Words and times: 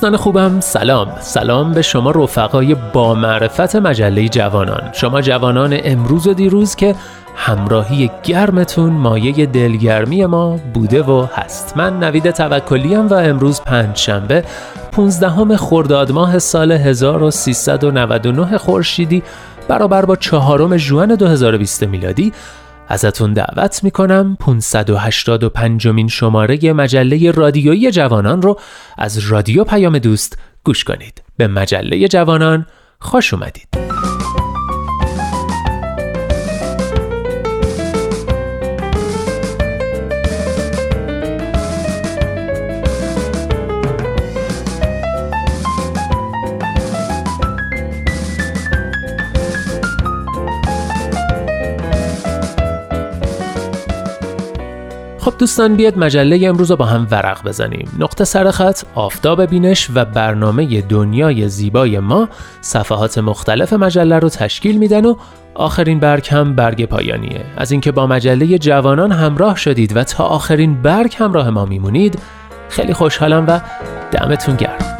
دوستان 0.00 0.16
خوبم 0.16 0.60
سلام. 0.60 1.08
سلام 1.20 1.72
به 1.72 1.82
شما 1.82 2.10
رفقای 2.10 2.76
با 2.92 3.14
معرفت 3.14 3.76
مجله 3.76 4.28
جوانان. 4.28 4.90
شما 4.92 5.20
جوانان 5.20 5.78
امروز 5.84 6.26
و 6.26 6.34
دیروز 6.34 6.74
که 6.74 6.94
همراهی 7.36 8.10
گرمتون 8.22 8.92
مایه 8.92 9.46
دلگرمی 9.46 10.26
ما 10.26 10.60
بوده 10.74 11.02
و 11.02 11.26
هست. 11.34 11.76
من 11.76 11.98
نوید 11.98 12.30
توکلیم 12.30 13.06
و 13.06 13.14
امروز 13.14 13.60
پنج 13.60 13.96
شنبه 13.96 14.44
15 14.92 15.56
خرداد 15.56 16.12
ماه 16.12 16.38
سال 16.38 16.72
1399 16.72 18.58
خورشیدی 18.58 19.22
برابر 19.68 20.04
با 20.04 20.16
چهارم 20.16 20.76
ژوئن 20.76 21.14
2020 21.14 21.82
میلادی. 21.82 22.32
ازتون 22.90 23.32
دعوت 23.32 23.84
می‌کنم 23.84 24.36
585 24.40 25.88
مین 25.88 26.08
شماره 26.08 26.72
مجله 26.72 27.30
رادیویی 27.30 27.90
جوانان 27.90 28.42
رو 28.42 28.58
از 28.98 29.18
رادیو 29.18 29.64
پیام 29.64 29.98
دوست 29.98 30.38
گوش 30.64 30.84
کنید. 30.84 31.22
به 31.36 31.46
مجله 31.46 32.08
جوانان 32.08 32.66
خوش 33.00 33.34
اومدید. 33.34 33.68
دوستان 55.40 55.74
بیاد 55.74 55.98
مجله 55.98 56.48
امروز 56.48 56.70
رو 56.70 56.76
با 56.76 56.84
هم 56.84 57.06
ورق 57.10 57.44
بزنیم. 57.44 57.88
نقطه 57.98 58.24
سرخط 58.24 58.82
آفتاب 58.94 59.46
بینش 59.46 59.90
و 59.94 60.04
برنامه 60.04 60.80
دنیای 60.80 61.48
زیبای 61.48 61.98
ما 61.98 62.28
صفحات 62.60 63.18
مختلف 63.18 63.72
مجله 63.72 64.18
رو 64.18 64.28
تشکیل 64.28 64.78
میدن 64.78 65.04
و 65.04 65.16
آخرین 65.54 66.00
برگ 66.00 66.28
هم 66.30 66.54
برگ 66.54 66.84
پایانیه. 66.84 67.44
از 67.56 67.72
اینکه 67.72 67.92
با 67.92 68.06
مجله 68.06 68.58
جوانان 68.58 69.12
همراه 69.12 69.56
شدید 69.56 69.96
و 69.96 70.04
تا 70.04 70.24
آخرین 70.24 70.82
برگ 70.82 71.16
همراه 71.18 71.50
ما 71.50 71.64
میمونید 71.64 72.18
خیلی 72.68 72.92
خوشحالم 72.92 73.44
و 73.48 73.60
دمتون 74.12 74.56
گرم. 74.56 74.99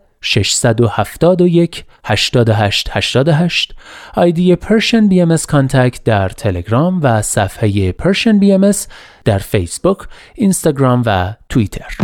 671 0.21 1.83
88 2.05 2.89
88 2.91 3.75
آیدی 4.13 4.55
Persian 4.55 5.07
BMS 5.07 5.37
contact 5.47 6.03
در 6.03 6.29
تلگرام 6.29 6.99
و 7.03 7.21
صفحه 7.21 7.91
پرشن 7.91 8.39
بی 8.39 8.51
ام 8.53 8.71
در 9.25 9.37
فیسبوک، 9.37 9.97
اینستاگرام 10.35 11.03
و 11.05 11.33
توییتر. 11.49 11.97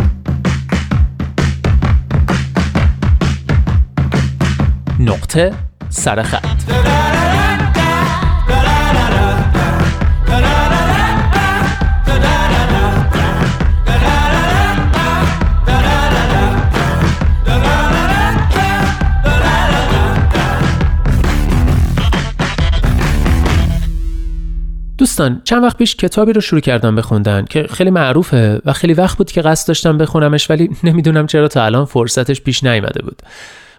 نقطه 5.00 5.52
سرخط 5.88 6.62
دوستان 25.18 25.40
چند 25.44 25.62
وقت 25.62 25.76
پیش 25.76 25.96
کتابی 25.96 26.32
رو 26.32 26.40
شروع 26.40 26.60
کردم 26.60 26.96
بخوندن 26.96 27.44
که 27.44 27.66
خیلی 27.70 27.90
معروفه 27.90 28.60
و 28.64 28.72
خیلی 28.72 28.94
وقت 28.94 29.18
بود 29.18 29.32
که 29.32 29.42
قصد 29.42 29.68
داشتم 29.68 29.98
بخونمش 29.98 30.50
ولی 30.50 30.70
نمی‌دونم 30.84 31.26
چرا 31.26 31.48
تا 31.48 31.64
الان 31.64 31.84
فرصتش 31.84 32.40
پیش 32.40 32.64
نیامده 32.64 33.02
بود. 33.02 33.22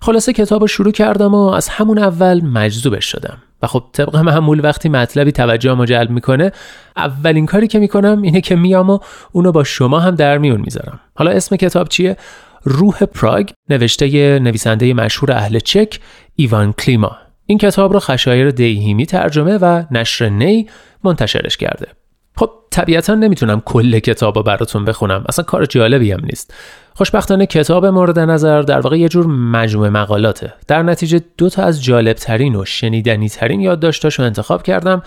خلاصه 0.02 0.34
کتاب 0.34 0.62
رو 0.62 0.68
شروع 0.68 0.92
کردم 0.92 1.34
و 1.34 1.48
از 1.48 1.70
همون 1.70 1.98
اول 1.98 2.42
مجذوبش 2.42 3.06
شدم. 3.06 3.38
و 3.62 3.68
خب 3.68 3.84
طبق 3.94 4.16
معمول 4.16 4.64
وقتی 4.64 4.90
مطلبی 4.90 5.32
توجه 5.32 5.74
ما 5.74 5.86
جلب 5.86 6.10
می‌کنه 6.10 6.52
اولین 6.98 7.46
کاری 7.46 7.68
که 7.68 7.80
می‌کنم 7.80 8.22
اینه 8.22 8.42
که 8.42 8.56
میام 8.56 8.90
و 8.90 9.00
اونو 9.32 9.52
با 9.52 9.64
شما 9.64 10.00
هم 10.00 10.16
در 10.16 10.38
میون 10.38 10.62
می‌ذارم. 10.62 11.00
حالا 11.16 11.32
اسم 11.32 11.56
کتاب 11.56 11.88
چیه؟ 11.88 12.18
روح 12.64 13.06
پراگ 13.06 13.50
نوشته 13.70 14.40
نویسنده 14.40 14.94
مشهور 14.94 15.32
اهل 15.32 15.60
چک 15.60 16.00
ایوان 16.36 16.74
کلیما. 16.74 17.29
این 17.50 17.58
کتاب 17.58 17.94
رو 17.94 18.00
خشایر 18.00 18.52
دیهیمی 18.52 19.06
ترجمه 19.06 19.58
و 19.58 19.84
نشر 19.92 20.30
نی 20.30 20.70
منتشرش 21.04 21.58
کرده. 21.58 21.88
خب 22.36 22.50
طبیعتا 22.72 23.16
نمی‌تونم 23.16 23.62
کل 23.66 24.00
کتاب 24.00 24.38
رو 24.38 24.44
براتون 24.44 24.86
بخونم. 24.86 25.26
اصلا 25.30 25.46
کار 25.46 25.66
جالبی 25.66 26.12
هم 26.12 26.20
نیست. 26.24 26.54
خوشبختانه 26.94 27.46
کتاب 27.46 27.86
مورد 27.86 28.20
نظر 28.20 28.62
در 28.62 28.80
واقع 28.80 29.00
یه 29.00 29.10
جور 29.10 29.28
مجموعه 29.28 29.90
مقالاته. 29.90 30.54
در 30.68 30.84
نتیجه 30.84 31.22
دو 31.38 31.50
تا 31.50 31.64
از 31.64 31.84
جالبترین 31.84 32.56
و 32.56 32.66
شنیدنی 32.66 33.30
ترین 33.30 33.62
یادداشتاشو 33.62 34.24
انتخاب 34.24 34.64
کردم 34.64 35.02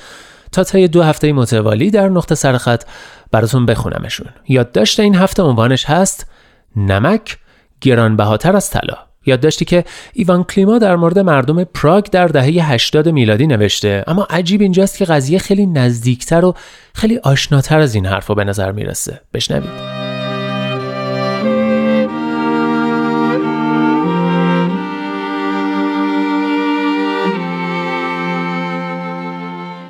تا 0.52 0.64
طی 0.64 0.88
دو 0.88 1.02
هفته 1.02 1.32
متوالی 1.32 1.90
در 1.90 2.08
نقطه 2.08 2.34
سرخط 2.34 2.84
براتون 3.32 3.66
بخونمشون. 3.66 4.26
یادداشت 4.48 5.00
این 5.00 5.14
هفته 5.14 5.42
عنوانش 5.42 5.84
هست 5.84 6.30
نمک 6.76 7.38
گرانبهاتر 7.80 8.56
از 8.56 8.70
طلا. 8.70 9.11
یادداشتی 9.26 9.64
که 9.64 9.84
ایوان 10.12 10.44
کلیما 10.44 10.78
در 10.78 10.96
مورد 10.96 11.18
مردم 11.18 11.64
پراگ 11.64 12.04
در 12.04 12.26
دهه 12.26 12.72
80 12.72 13.08
میلادی 13.08 13.46
نوشته. 13.46 14.04
اما 14.06 14.26
عجیب 14.30 14.60
اینجاست 14.60 14.98
که 14.98 15.04
قضیه 15.04 15.38
خیلی 15.38 15.66
نزدیکتر 15.66 16.44
و 16.44 16.54
خیلی 16.94 17.18
آشناتر 17.18 17.80
از 17.80 17.94
این 17.94 18.06
حرفا 18.06 18.34
به 18.34 18.44
نظر 18.44 18.72
می‌رسه. 18.72 19.20
بشنوید. 19.34 19.92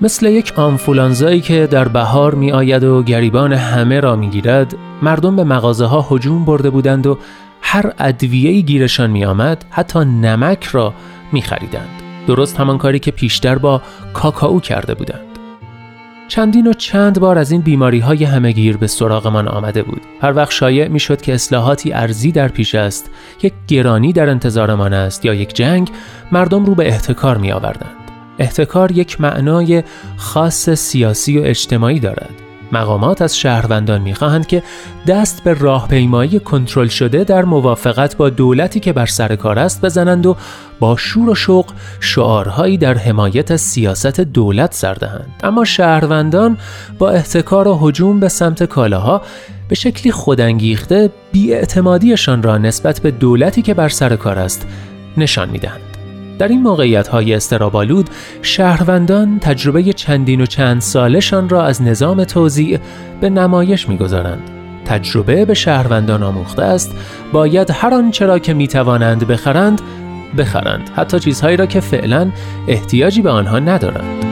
مثل 0.03 0.27
یک 0.27 0.53
آنفولانزایی 0.57 1.41
که 1.41 1.67
در 1.67 1.89
بهار 1.89 2.35
می 2.35 2.53
آید 2.53 2.85
و 2.85 3.03
گریبان 3.03 3.53
همه 3.53 4.01
را 4.01 4.17
می 4.17 4.31
گیرد 4.31 4.75
مردم 5.03 5.37
به 5.37 5.45
مغازه 5.45 5.85
ها 5.85 6.07
هجوم 6.11 6.45
برده 6.45 6.71
بودند 6.71 7.07
و 7.07 7.19
هر 7.63 7.93
ادویه‌ای 7.99 8.63
گیرشان 8.63 9.11
می 9.11 9.25
آمد 9.25 9.65
حتی 9.71 9.99
نمک 9.99 10.65
را 10.65 10.95
می 11.33 11.43
خریدند. 11.43 12.03
درست 12.27 12.61
همان 12.61 12.79
کاری 12.79 12.99
که 12.99 13.11
پیشتر 13.11 13.59
با 13.59 13.83
کاکائو 14.13 14.61
کرده 14.61 14.95
بودند. 14.95 15.21
چندین 16.29 16.67
و 16.67 16.73
چند 16.73 17.21
بار 17.21 17.39
از 17.39 17.51
این 17.51 17.61
بیماری 17.61 17.99
های 17.99 18.25
همهگیر 18.25 18.77
به 18.77 18.87
سراغمان 18.87 19.49
آمده 19.49 19.83
بود. 19.83 20.03
هر 20.23 20.37
وقت 20.37 20.51
شایع 20.51 20.89
می 20.89 21.01
شد 21.01 21.21
که 21.21 21.35
اصلاحاتی 21.35 21.93
ارزی 21.93 22.33
در 22.33 22.49
پیش 22.49 22.75
است، 22.75 23.11
یک 23.43 23.53
گرانی 23.69 24.13
در 24.13 24.29
انتظارمان 24.29 24.93
است 24.93 25.25
یا 25.25 25.35
یک 25.35 25.55
جنگ، 25.55 25.91
مردم 26.33 26.65
رو 26.65 26.75
به 26.75 26.89
احتکار 26.89 27.39
می 27.39 27.53
آوردند. 27.53 27.97
احتکار 28.39 28.93
یک 28.93 29.21
معنای 29.21 29.83
خاص 30.17 30.71
سیاسی 30.71 31.39
و 31.39 31.43
اجتماعی 31.45 32.01
دارد. 32.01 32.42
مقامات 32.73 33.23
از 33.23 33.39
شهروندان 33.39 34.01
می‌خواهند 34.01 34.47
که 34.47 34.63
دست 35.07 35.45
به 35.45 35.55
راهپیمایی 35.55 36.41
کنترل 36.41 36.89
شده 36.89 37.25
در 37.25 37.45
موافقت 37.45 38.17
با 38.17 38.31
دولتی 38.31 38.81
که 38.81 38.93
بر 38.93 39.07
سر 39.07 39.37
کار 39.37 39.59
است 39.59 39.85
بزنند 39.85 40.27
و 40.27 40.37
با 40.81 40.97
شور 40.97 41.29
و 41.29 41.35
شوق 41.35 41.67
شعارهایی 42.01 42.79
در 42.79 42.95
حمایت 42.95 43.51
از 43.51 43.61
سیاست 43.61 44.21
دولت 44.21 44.75
سر 44.75 44.95
دهند. 44.95 45.35
اما 45.43 45.65
شهروندان 45.65 46.59
با 46.99 47.11
احتکار 47.11 47.69
و 47.69 47.89
هجوم 47.89 48.21
به 48.21 48.29
سمت 48.29 48.63
کالاها 48.65 49.23
به 49.69 49.75
شکلی 49.75 50.13
خودانگیخته 50.13 51.11
بیاعتمادیشان 51.33 52.43
را 52.43 52.59
نسبت 52.59 53.01
به 53.01 53.11
دولتی 53.11 53.63
که 53.63 53.75
بر 53.75 53.89
سر 53.89 54.17
کار 54.17 54.39
است 54.39 54.67
نشان 55.17 55.49
می‌دهند. 55.51 55.92
در 56.43 56.49
این 56.49 56.63
موقعیت 56.63 57.09
های 57.09 57.35
استرابالود 57.35 58.11
شهروندان 58.43 59.39
تجربه 59.39 59.83
چندین 59.83 60.41
و 60.41 60.47
چند 60.47 60.81
سالشان 60.81 61.49
را 61.49 61.65
از 61.65 61.83
نظام 61.83 62.25
توزیع 62.25 62.79
به 63.21 63.31
نمایش 63.31 63.89
می‌گذارند. 63.89 64.51
تجربه 64.85 65.45
به 65.45 65.55
شهروندان 65.55 66.23
آموخته 66.23 66.63
است 66.63 66.95
باید 67.33 67.71
هر 67.71 67.95
آنچه 67.95 68.27
را 68.27 68.39
که 68.39 68.55
می 68.55 68.69
توانند 68.69 69.27
بخرند 69.27 69.81
بخرند 70.39 70.91
حتی 70.97 71.21
چیزهایی 71.21 71.57
را 71.57 71.67
که 71.67 71.81
فعلا 71.81 72.31
احتیاجی 72.69 73.23
به 73.23 73.31
آنها 73.31 73.59
ندارند. 73.59 74.25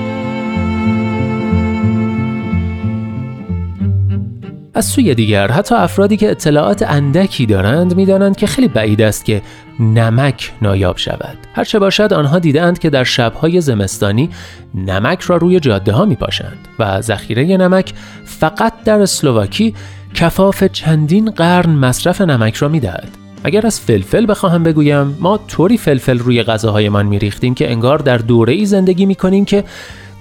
از 4.75 4.85
سوی 4.85 5.15
دیگر 5.15 5.51
حتی 5.51 5.75
افرادی 5.75 6.17
که 6.17 6.31
اطلاعات 6.31 6.83
اندکی 6.83 7.47
دارند 7.47 7.97
می‌دانند 7.97 8.37
که 8.37 8.47
خیلی 8.47 8.69
بعید 8.69 9.03
است 9.03 9.25
که 9.25 9.43
نمک 9.81 10.53
نایاب 10.63 10.97
شود 10.97 11.39
هرچه 11.55 11.79
باشد 11.79 12.13
آنها 12.13 12.39
دیدند 12.39 12.79
که 12.79 12.91
در 12.91 13.05
شبهای 13.05 13.61
زمستانی 13.61 14.31
نمک 14.75 15.21
را 15.21 15.37
روی 15.37 15.61
جاده 15.61 15.93
ها 15.93 16.05
می 16.05 16.17
پاشند 16.17 16.69
و 16.79 17.01
ذخیره 17.01 17.57
نمک 17.57 17.93
فقط 18.25 18.73
در 18.85 19.01
اسلوواکی 19.01 19.75
کفاف 20.15 20.65
چندین 20.65 21.31
قرن 21.31 21.71
مصرف 21.71 22.21
نمک 22.21 22.55
را 22.55 22.69
می 22.69 22.81
دهد. 22.81 23.09
اگر 23.45 23.67
از 23.67 23.81
فلفل 23.81 24.31
بخواهم 24.31 24.63
بگویم 24.63 25.17
ما 25.21 25.39
طوری 25.39 25.79
فلفل 25.79 26.19
روی 26.19 26.43
غذاهایمان 26.43 27.07
میریختیم 27.07 27.55
که 27.55 27.71
انگار 27.71 27.99
در 27.99 28.19
دوره 28.19 28.53
ای 28.53 28.67
زندگی 28.67 29.07
می 29.07 29.15
کنیم 29.15 29.45
که 29.45 29.65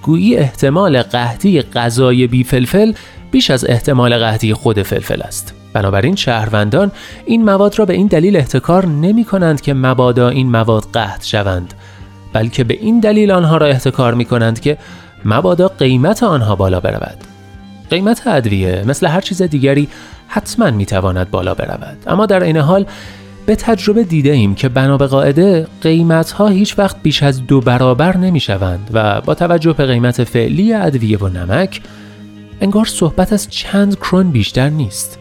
گویی 0.02 0.38
احتمال 0.38 1.02
قحطی 1.02 1.62
غذای 1.62 2.28
بی 2.28 2.44
فلفل 2.44 2.94
بیش 3.32 3.52
از 3.52 3.66
احتمال 3.70 4.18
قحطی 4.18 4.54
خود 4.54 4.84
فلفل 4.84 5.22
است. 5.22 5.59
بنابراین 5.74 6.16
شهروندان 6.16 6.92
این 7.26 7.46
مواد 7.46 7.80
را 7.80 7.86
به 7.86 7.94
این 7.94 8.08
دلیل 8.08 8.38
احتکار 8.38 8.86
نمی 8.86 9.24
کنند 9.24 9.62
که 9.62 9.74
مبادا 9.74 10.30
این 10.30 10.52
مواد 10.52 10.84
قحط 10.94 11.26
شوند 11.26 11.74
بلکه 12.34 12.64
به 12.64 12.74
این 12.74 13.00
دلیل 13.00 13.32
آنها 13.32 13.58
را 13.58 13.66
احتکار 13.66 14.14
می 14.14 14.26
کنند 14.26 14.60
که 14.60 14.78
مبادا 15.26 15.68
قیمت 15.68 16.24
آنها 16.24 16.56
بالا 16.56 16.80
برود. 16.80 17.18
قیمت 17.90 18.28
ادویه 18.28 18.84
مثل 18.88 19.08
هر 19.08 19.22
چیز 19.22 19.42
دیگری 19.42 19.88
حتما 20.28 20.72
می 20.72 20.86
تواند 20.86 21.32
بالا 21.32 21.54
برود. 21.54 21.98
اما 22.08 22.26
در 22.26 22.44
این 22.44 22.58
حال 22.58 22.86
به 23.46 23.56
تجربه 23.56 24.04
دیده 24.04 24.32
ایم 24.32 24.56
که 24.56 24.70
بنا 24.70 24.98
به 24.98 25.08
قاعده 25.08 25.68
قیمت 25.82 26.32
ها 26.32 26.48
هیچ 26.48 26.80
وقت 26.80 26.96
بیش 27.04 27.24
از 27.24 27.48
دو 27.48 27.62
برابر 27.62 28.18
نمی 28.18 28.40
شوند 28.40 28.90
و 28.94 29.22
با 29.22 29.36
توجه 29.36 29.74
به 29.74 29.86
قیمت 29.86 30.24
فعلی 30.24 30.74
ادویه 30.74 31.18
و 31.18 31.28
نمک 31.28 31.82
انگار 32.62 32.86
صحبت 32.86 33.34
از 33.34 33.50
چند 33.50 33.96
کرون 34.00 34.32
بیشتر 34.32 34.70
نیست. 34.70 35.19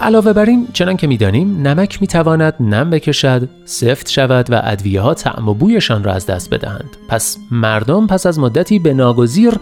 علاوه 0.00 0.32
بر 0.32 0.44
این 0.44 0.68
چنان 0.72 0.96
که 0.96 1.06
می‌دانیم 1.06 1.68
نمک 1.68 2.00
می‌تواند 2.00 2.54
نم 2.60 2.90
بکشد 2.90 3.48
سفت 3.64 4.10
شود 4.10 4.50
و 4.50 4.60
ادویه 4.64 5.00
ها 5.00 5.14
طعم 5.14 5.48
و 5.48 5.54
بویشان 5.54 6.04
را 6.04 6.12
از 6.12 6.26
دست 6.26 6.50
بدهند 6.50 6.96
پس 7.08 7.38
مردم 7.50 8.06
پس 8.06 8.26
از 8.26 8.38
مدتی 8.38 8.78
به 8.78 8.94
ناگزیر 8.94 9.54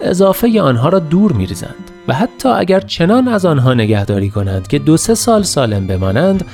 اضافه 0.00 0.60
آنها 0.60 0.88
را 0.88 0.98
دور 0.98 1.32
میریزند 1.32 1.90
و 2.08 2.14
حتی 2.14 2.48
اگر 2.48 2.80
چنان 2.80 3.28
از 3.28 3.44
آنها 3.44 3.74
نگهداری 3.74 4.30
کنند 4.30 4.68
که 4.68 4.78
دو 4.78 4.96
سه 4.96 5.14
سال 5.14 5.42
سالم 5.42 5.86
بمانند 5.86 6.44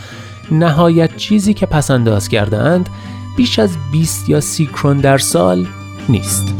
نهایت 0.50 1.16
چیزی 1.16 1.54
که 1.54 1.66
پسنداز 1.66 2.28
کرده 2.28 2.56
اند 2.56 2.88
بیش 3.36 3.58
از 3.58 3.76
20 3.92 4.28
یا 4.28 4.40
30 4.40 4.66
کرون 4.66 4.96
در 4.98 5.18
سال 5.18 5.66
نیست. 6.08 6.54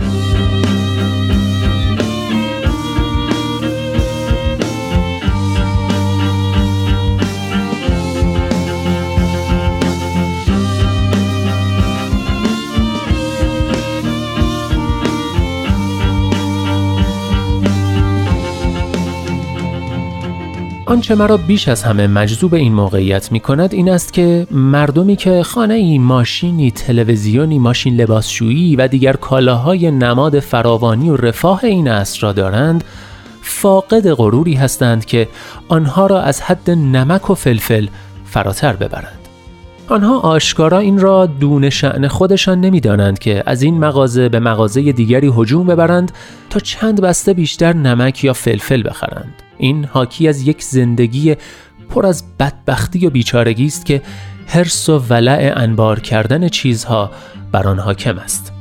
آنچه 20.89 21.15
مرا 21.15 21.37
بیش 21.37 21.69
از 21.69 21.83
همه 21.83 22.07
مجذوب 22.07 22.55
این 22.55 22.73
موقعیت 22.73 23.33
می 23.33 23.41
کند 23.41 23.75
این 23.75 23.91
است 23.91 24.13
که 24.13 24.47
مردمی 24.51 25.17
که 25.17 25.43
خانه 25.43 25.75
ای 25.75 25.99
ماشینی 25.99 26.71
تلویزیونی 26.71 27.59
ماشین 27.59 27.97
لباسشویی 27.97 28.77
و 28.77 28.89
دیگر 28.89 29.13
کالاهای 29.13 29.91
نماد 29.91 30.41
فراوانی 30.41 31.11
و 31.11 31.17
رفاه 31.17 31.65
این 31.65 31.89
عصر 31.89 32.21
را 32.21 32.33
دارند 32.33 32.85
فاقد 33.43 34.13
غروری 34.13 34.55
هستند 34.55 35.05
که 35.05 35.29
آنها 35.69 36.07
را 36.07 36.21
از 36.21 36.43
حد 36.43 36.71
نمک 36.71 37.31
و 37.31 37.35
فلفل 37.35 37.87
فراتر 38.25 38.73
ببرند. 38.73 39.19
آنها 39.89 40.19
آشکارا 40.19 40.79
این 40.79 40.99
را 40.99 41.27
دون 41.27 41.71
شعن 41.71 42.09
خودشان 42.09 42.61
نمی‌دانند 42.61 43.19
که 43.19 43.43
از 43.47 43.63
این 43.63 43.79
مغازه 43.79 44.29
به 44.29 44.41
مغازه 44.41 44.93
دیگری 44.93 45.33
هجوم 45.37 45.67
ببرند 45.67 46.13
تا 46.51 46.61
چند 46.61 47.01
بسته 47.01 47.35
بیشتر 47.35 47.73
نمک 47.73 48.25
یا 48.25 48.33
فلفل 48.33 48.89
بخرند. 48.89 49.48
این 49.59 49.85
حاکی 49.85 50.29
از 50.29 50.43
یک 50.43 50.63
زندگی 50.63 51.37
پر 51.91 52.07
از 52.07 52.25
بدبختی 52.39 53.07
و 53.07 53.11
بیچارگی 53.11 53.67
است 53.67 53.87
که 53.87 54.03
حرس 54.47 54.89
و 54.89 54.99
ولع 54.99 55.53
انبار 55.57 56.01
کردن 56.01 56.49
چیزها 56.49 57.11
بر 57.53 57.69
آن 57.69 57.79
حاکم 57.79 58.19
است. 58.19 58.53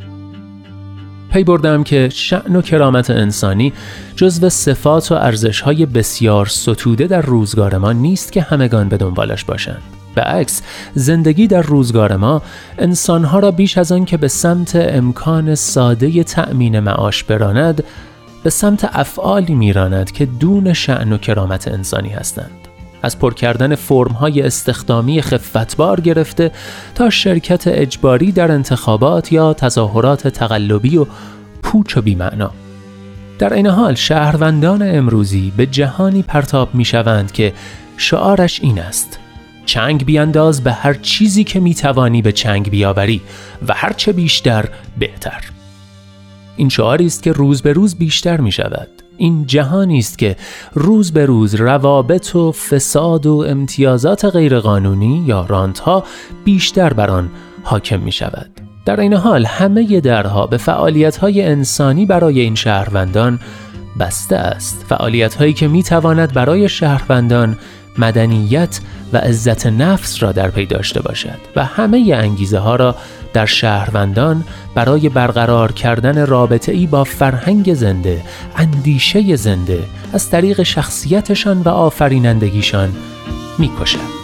پی 1.31 1.43
بردم 1.43 1.83
که 1.83 2.09
شعن 2.13 2.55
و 2.55 2.61
کرامت 2.61 3.09
انسانی 3.09 3.73
جزو 4.15 4.49
صفات 4.49 5.11
و 5.11 5.15
ارزشهای 5.15 5.85
بسیار 5.85 6.45
ستوده 6.45 7.07
در 7.07 7.21
روزگار 7.21 7.77
ما 7.77 7.91
نیست 7.91 8.31
که 8.31 8.41
همگان 8.41 8.89
به 8.89 8.97
دنبالش 8.97 9.43
باشند. 9.43 9.81
به 10.15 10.21
عکس 10.21 10.61
زندگی 10.93 11.47
در 11.47 11.61
روزگار 11.61 12.15
ما 12.15 12.41
انسانها 12.77 13.39
را 13.39 13.51
بیش 13.51 13.77
از 13.77 13.91
آن 13.91 14.05
که 14.05 14.17
به 14.17 14.27
سمت 14.27 14.75
امکان 14.75 15.55
ساده 15.55 16.23
تأمین 16.23 16.79
معاش 16.79 17.23
براند 17.23 17.83
به 18.47 18.51
سمت 18.51 18.89
افعالی 18.93 19.55
میراند 19.55 20.11
که 20.11 20.25
دون 20.25 20.73
شعن 20.73 21.13
و 21.13 21.17
کرامت 21.17 21.67
انسانی 21.67 22.09
هستند. 22.09 22.67
از 23.03 23.19
پر 23.19 23.33
کردن 23.33 23.75
فرمهای 23.75 24.41
استخدامی 24.41 25.21
خفتبار 25.21 26.01
گرفته 26.01 26.51
تا 26.95 27.09
شرکت 27.09 27.67
اجباری 27.67 28.31
در 28.31 28.51
انتخابات 28.51 29.31
یا 29.31 29.53
تظاهرات 29.53 30.27
تقلبی 30.27 30.97
و 30.97 31.05
پوچ 31.63 31.97
و 31.97 32.01
بیمعنا. 32.01 32.51
در 33.39 33.53
این 33.53 33.67
حال 33.67 33.95
شهروندان 33.95 34.95
امروزی 34.95 35.53
به 35.57 35.65
جهانی 35.65 36.21
پرتاب 36.21 36.75
می 36.75 36.85
شوند 36.85 37.31
که 37.31 37.53
شعارش 37.97 38.59
این 38.61 38.79
است 38.79 39.19
چنگ 39.65 40.05
بیانداز 40.05 40.63
به 40.63 40.71
هر 40.71 40.93
چیزی 40.93 41.43
که 41.43 41.59
می 41.59 41.75
توانی 41.75 42.21
به 42.21 42.31
چنگ 42.31 42.69
بیاوری 42.69 43.21
و 43.67 43.73
هرچه 43.73 44.11
بیشتر 44.11 44.69
بهتر. 44.99 45.56
این 46.57 46.69
شعاری 46.69 47.05
است 47.05 47.23
که 47.23 47.31
روز 47.31 47.61
به 47.61 47.73
روز 47.73 47.95
بیشتر 47.95 48.41
می 48.41 48.51
شود 48.51 48.87
این 49.17 49.45
جهانی 49.45 49.99
است 49.99 50.17
که 50.17 50.35
روز 50.73 51.11
به 51.11 51.25
روز 51.25 51.55
روابط 51.55 52.35
و 52.35 52.51
فساد 52.51 53.25
و 53.25 53.45
امتیازات 53.47 54.25
غیرقانونی 54.25 55.23
یا 55.25 55.45
رانت 55.49 55.81
بیشتر 56.45 56.93
بر 56.93 57.09
آن 57.09 57.29
حاکم 57.63 57.99
می 57.99 58.11
شود 58.11 58.49
در 58.85 58.99
این 58.99 59.13
حال 59.13 59.45
همه 59.45 60.01
درها 60.01 60.47
به 60.47 60.57
فعالیت 60.57 61.17
های 61.17 61.41
انسانی 61.41 62.05
برای 62.05 62.39
این 62.39 62.55
شهروندان 62.55 63.39
بسته 63.99 64.35
است. 64.35 64.85
فعالیت 64.89 65.35
هایی 65.35 65.53
که 65.53 65.67
می 65.67 65.83
تواند 65.83 66.33
برای 66.33 66.69
شهروندان 66.69 67.57
مدنیت 67.97 68.79
و 69.13 69.17
عزت 69.17 69.67
نفس 69.67 70.23
را 70.23 70.31
در 70.31 70.49
پی 70.49 70.65
داشته 70.65 71.01
باشد 71.01 71.39
و 71.55 71.65
همه 71.65 72.11
انگیزه 72.13 72.59
ها 72.59 72.75
را 72.75 72.95
در 73.37 73.45
شهروندان 73.45 74.43
برای 74.75 75.09
برقرار 75.09 75.71
کردن 75.71 76.27
رابطه 76.27 76.71
ای 76.71 76.87
با 76.87 77.03
فرهنگ 77.03 77.73
زنده، 77.73 78.21
اندیشه 78.55 79.35
زنده 79.35 79.83
از 80.13 80.29
طریق 80.29 80.63
شخصیتشان 80.63 81.61
و 81.61 81.69
آفرینندگیشان 81.69 82.89
می‌کشد. 83.57 84.16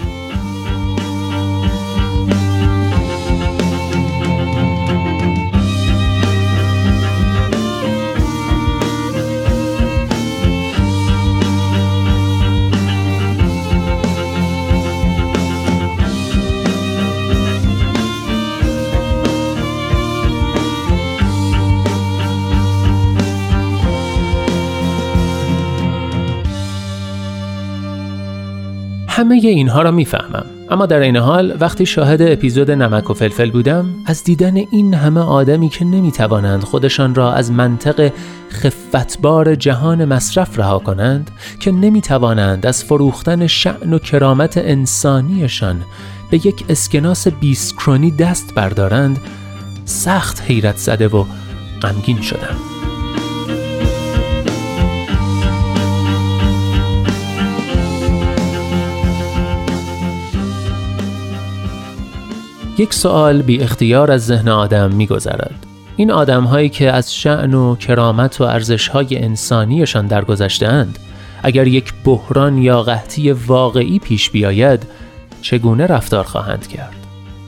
همه 29.24 29.36
اینها 29.36 29.82
را 29.82 29.92
می‌فهمم. 29.92 30.46
اما 30.70 30.86
در 30.86 31.00
این 31.00 31.18
حال 31.18 31.58
وقتی 31.60 31.86
شاهد 31.86 32.22
اپیزود 32.22 32.72
نمک 32.72 33.10
و 33.10 33.14
فلفل 33.14 33.52
بودم 33.52 33.86
از 34.06 34.24
دیدن 34.24 34.58
این 34.58 34.94
همه 34.94 35.20
آدمی 35.20 35.70
که 35.70 35.86
نمی‌توانند 35.86 36.64
خودشان 36.64 37.16
را 37.16 37.34
از 37.34 37.52
منطق 37.52 38.12
خفتبار 38.50 39.56
جهان 39.56 40.06
مصرف 40.06 40.60
رها 40.60 40.80
کنند 40.80 41.32
که 41.60 41.72
نمی‌توانند 41.72 42.66
از 42.66 42.84
فروختن 42.84 43.48
شعن 43.48 43.94
و 43.94 44.00
کرامت 44.00 44.58
انسانیشان 44.58 45.82
به 46.32 46.38
یک 46.38 46.66
اسکناس 46.70 47.28
بیسکرونی 47.28 48.12
دست 48.12 48.56
بردارند 48.56 49.20
سخت 49.86 50.42
حیرت 50.42 50.78
زده 50.78 51.08
و 51.08 51.26
غمگین 51.82 52.22
شدم. 52.22 52.73
یک 62.78 62.94
سوال 62.94 63.42
بی 63.42 63.60
اختیار 63.60 64.12
از 64.12 64.26
ذهن 64.26 64.50
آدم 64.50 64.92
می 64.92 65.08
گذرد. 65.08 65.66
این 65.96 66.12
آدم 66.12 66.44
هایی 66.44 66.70
که 66.70 66.92
از 66.92 67.16
شعن 67.16 67.54
و 67.54 67.76
کرامت 67.76 68.42
و 68.42 68.44
ارزش 68.44 68.88
های 68.88 69.18
انسانیشان 69.18 70.08
درگذشتهاند 70.08 71.00
اگر 71.44 71.68
یک 71.68 71.94
بحران 72.06 72.58
یا 72.58 72.84
قحطی 72.84 73.32
واقعی 73.32 74.00
پیش 74.00 74.30
بیاید 74.30 74.84
چگونه 75.42 75.88
رفتار 75.88 76.24
خواهند 76.24 76.68
کرد 76.68 76.96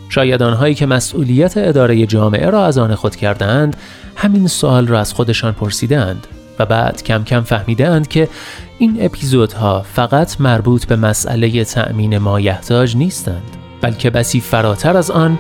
شاید 0.10 0.44
آنهایی 0.44 0.76
که 0.76 0.86
مسئولیت 0.86 1.58
اداره 1.58 2.06
جامعه 2.06 2.50
را 2.50 2.66
از 2.66 2.78
آن 2.78 2.96
خود 2.96 3.16
کردهاند 3.16 3.78
همین 4.16 4.48
سوال 4.48 4.88
را 4.88 5.00
از 5.00 5.14
خودشان 5.14 5.54
پرسیدند 5.54 6.28
و 6.60 6.66
بعد 6.66 7.04
کم 7.04 7.24
کم 7.24 7.42
فهمیدند 7.42 8.08
که 8.08 8.30
این 8.78 8.98
اپیزودها 9.00 9.86
فقط 9.94 10.42
مربوط 10.42 10.86
به 10.86 10.96
مسئله 10.96 11.64
تأمین 11.64 12.18
مایحتاج 12.18 12.98
نیستند 12.98 13.55
بلکه 13.82 14.10
بسی 14.10 14.40
فراتر 14.42 14.98
از 14.98 15.12
آن 15.12 15.40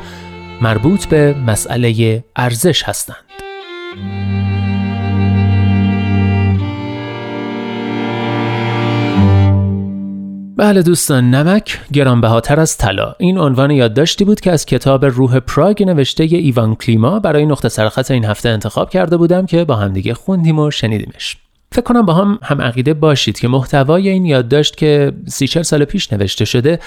مربوط 0.61 1.05
به 1.05 1.35
مسئله 1.47 2.23
ارزش 2.35 2.83
هستند. 2.83 3.25
بله 10.57 10.81
دوستان 10.81 11.29
نمک 11.29 11.79
گرانبهاتر 11.93 12.59
از 12.59 12.77
طلا 12.77 13.15
این 13.19 13.37
عنوان 13.37 13.71
یادداشتی 13.71 14.25
بود 14.25 14.39
که 14.39 14.51
از 14.51 14.65
کتاب 14.65 15.05
روح 15.05 15.39
پراگ 15.39 15.83
نوشته 15.83 16.23
ایوان 16.23 16.75
کلیما 16.75 17.19
برای 17.19 17.45
نقطه 17.45 17.69
سرخط 17.69 18.11
این 18.11 18.25
هفته 18.25 18.49
انتخاب 18.49 18.89
کرده 18.89 19.17
بودم 19.17 19.45
که 19.45 19.65
با 19.65 19.75
همدیگه 19.75 20.13
خوندیم 20.13 20.59
و 20.59 20.71
شنیدیمش 20.71 21.37
فکر 21.71 21.81
کنم 21.81 22.05
با 22.05 22.13
هم 22.13 22.39
هم 22.43 22.61
عقیده 22.61 22.93
باشید 22.93 23.39
که 23.39 23.47
محتوای 23.47 24.09
این 24.09 24.25
یادداشت 24.25 24.77
که 24.77 25.13
سی 25.27 25.47
سال 25.47 25.85
پیش 25.85 26.13
نوشته 26.13 26.45
شده 26.45 26.79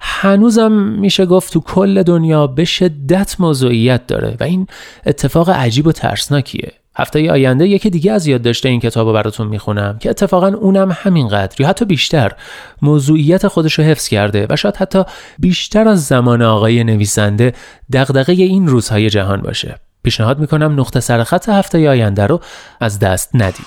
هنوزم 0.00 0.72
میشه 0.72 1.26
گفت 1.26 1.52
تو 1.52 1.60
کل 1.60 2.02
دنیا 2.02 2.46
به 2.46 2.64
شدت 2.64 3.36
موضوعیت 3.38 4.06
داره 4.06 4.36
و 4.40 4.44
این 4.44 4.66
اتفاق 5.06 5.50
عجیب 5.50 5.86
و 5.86 5.92
ترسناکیه. 5.92 6.72
هفته 6.96 7.30
آینده 7.30 7.68
یکی 7.68 7.90
دیگه 7.90 8.12
از 8.12 8.26
یادداشت 8.26 8.66
این 8.66 8.80
کتاب 8.80 9.06
رو 9.06 9.12
براتون 9.12 9.46
می‌خونم 9.46 9.98
که 9.98 10.10
اتفاقا 10.10 10.48
اونم 10.48 10.96
همینقدر 11.00 11.60
یا 11.60 11.68
حتی 11.68 11.84
بیشتر 11.84 12.32
موضوعیت 12.82 13.48
خودش 13.48 13.78
رو 13.78 13.84
حفظ 13.84 14.08
کرده 14.08 14.46
و 14.50 14.56
شاید 14.56 14.76
حتی 14.76 15.02
بیشتر 15.38 15.88
از 15.88 16.04
زمان 16.06 16.42
آقای 16.42 16.84
نویسنده 16.84 17.52
دغدغه 17.92 18.32
این 18.32 18.66
روزهای 18.66 19.10
جهان 19.10 19.42
باشه. 19.42 19.76
پیشنهاد 20.02 20.38
می‌کنم 20.38 20.80
نقطه 20.80 21.00
سرخط 21.00 21.48
هفته 21.48 21.88
آینده 21.88 22.26
رو 22.26 22.40
از 22.80 22.98
دست 22.98 23.30
ندید. 23.34 23.66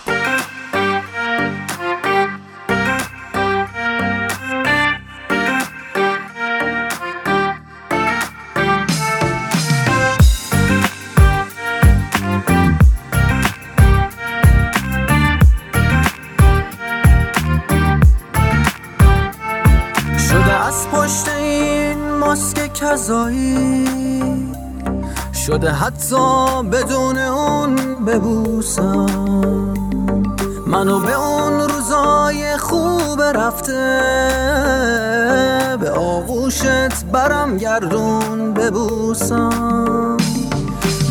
شده 25.58 25.72
حتی 25.72 26.64
بدون 26.72 27.18
اون 27.18 27.76
ببوسم. 28.06 29.06
منو 30.68 31.00
به 31.00 31.14
اون 31.14 31.60
روزای 31.60 32.58
خوب 32.58 33.22
رفته 33.22 34.02
به 35.80 35.92
آغوشت 35.92 37.06
برم 37.06 37.58
گردون 37.58 38.54
ببوسم. 38.54 40.18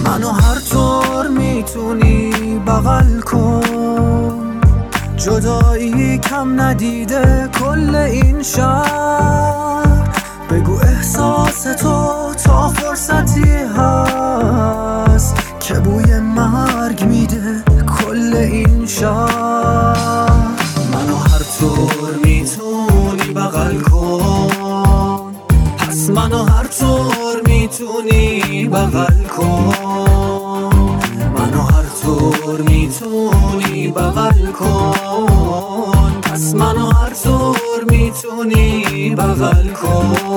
منو 0.05 0.29
هر 0.29 0.59
طور 0.71 1.29
می‌تونی 1.29 2.33
بغل 2.67 3.21
کن. 3.21 4.61
جدایی 5.17 6.19
کم 6.19 6.61
ندیده 6.61 7.51
کل 7.61 7.95
این 7.95 8.43
شهر. 8.43 9.87
بگو 10.51 10.79
احساس 10.83 11.63
تو 11.63 12.35
تا 12.57 12.69
فرصتی 12.69 13.45
هست 13.77 15.37
که 15.61 15.75
بوی 15.75 16.21
مرگ 16.21 17.05
میده 17.05 17.65
کل 17.99 18.37
این 18.37 18.87
شهر. 18.87 20.31
منو 20.93 21.17
هر 21.17 21.43
طور 21.61 22.15
می‌تونی 22.25 23.33
بغل 23.35 23.81
کن. 23.81 25.35
پس 25.79 26.11
منو 26.11 26.45
هر 26.45 26.67
طور 26.67 27.43
می‌تونی 27.47 28.69
بغل 28.69 29.25
کن. 29.37 29.75
منو 31.39 31.63
هر 31.63 31.87
طور 32.03 32.61
می‌تونی 32.69 33.89
بغل 33.89 34.53
کن. 34.53 36.21
پس 36.23 36.55
منو 36.55 36.87
هر 36.87 37.13
طور 37.25 37.85
می‌تونی 37.91 39.15
بغل 39.15 39.69
کن. 39.69 40.36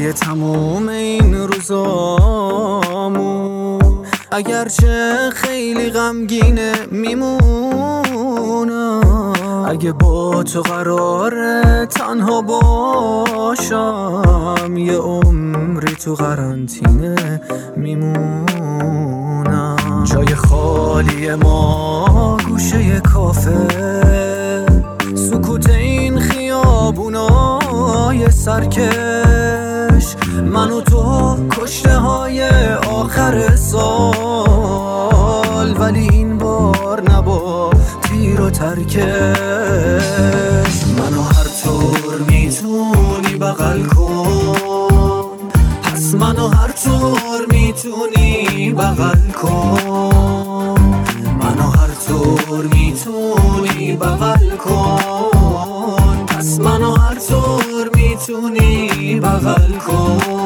پای 0.00 0.12
تموم 0.12 0.88
این 0.88 1.34
روزامو 1.34 3.18
اگرچه 4.32 5.30
خیلی 5.34 5.90
غمگینه 5.90 6.72
میمونم 6.90 7.40
اگه 9.68 9.92
با 9.92 10.42
تو 10.42 10.60
قراره 10.60 11.86
تنها 11.86 12.42
باشم 12.42 13.74
یه 14.76 14.96
عمری 14.96 15.94
تو 15.94 16.14
قرنطینه 16.14 17.40
میمونم. 17.76 19.76
جای 20.04 20.34
خالی 20.34 21.34
ما 21.34 22.36
گوشه 22.48 23.00
کافه. 23.00 23.66
سکوت 25.14 25.70
این 25.70 26.20
خیابونای 26.20 28.30
سرکش 28.30 29.29
من 30.50 30.70
و 30.70 30.80
تو 30.80 31.36
کشته 31.50 31.96
های 31.96 32.48
آخر 32.74 33.56
سال. 33.56 34.90
ولی 35.78 36.08
این 36.08 36.38
بار 36.38 37.10
نبا 37.10 37.70
تیر 38.02 38.40
و 38.40 38.50
ترکش 38.50 38.96
منو 40.98 41.22
هر 41.22 41.48
طور 41.64 42.18
می‌تونی 42.28 43.36
بغل 43.40 43.82
کن. 43.82 45.38
پس 45.82 46.14
منو 46.14 46.48
هر 46.48 46.72
طور 46.84 47.46
می‌تونی 47.50 48.70
بغل 48.70 49.30
کن. 49.42 50.80
منو 51.42 51.70
هر 51.70 51.90
طور 52.08 52.64
می‌تونی 52.72 53.96
بغل 53.96 54.56
کن. 54.56 56.26
پس 56.26 56.58
منو 56.60 56.94
هر 56.94 57.18
طور 57.28 57.90
می‌تونی 57.94 59.20
بغل 59.20 59.72
کن. 59.86 60.39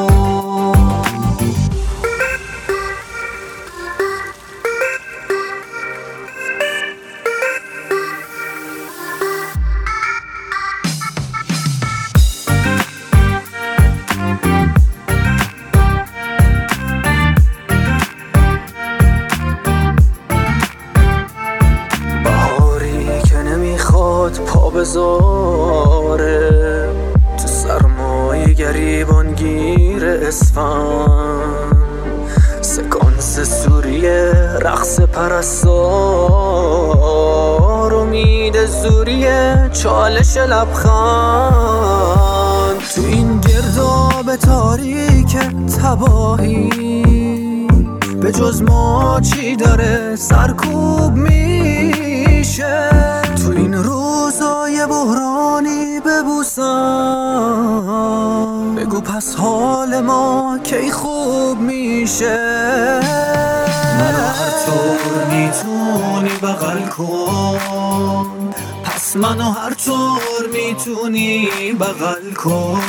کن. 72.45 72.81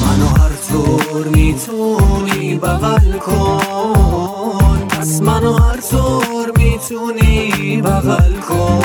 منو 0.00 0.26
هر 0.26 0.52
طور 0.70 1.28
می‌تونی 1.28 2.54
بغل 2.54 3.18
کن. 3.18 4.88
پس 4.88 5.20
منو 5.22 5.52
هر 5.52 5.80
طور 5.90 6.52
می‌تونی 6.56 7.82
بغل 7.82 8.32
کن. 8.48 8.80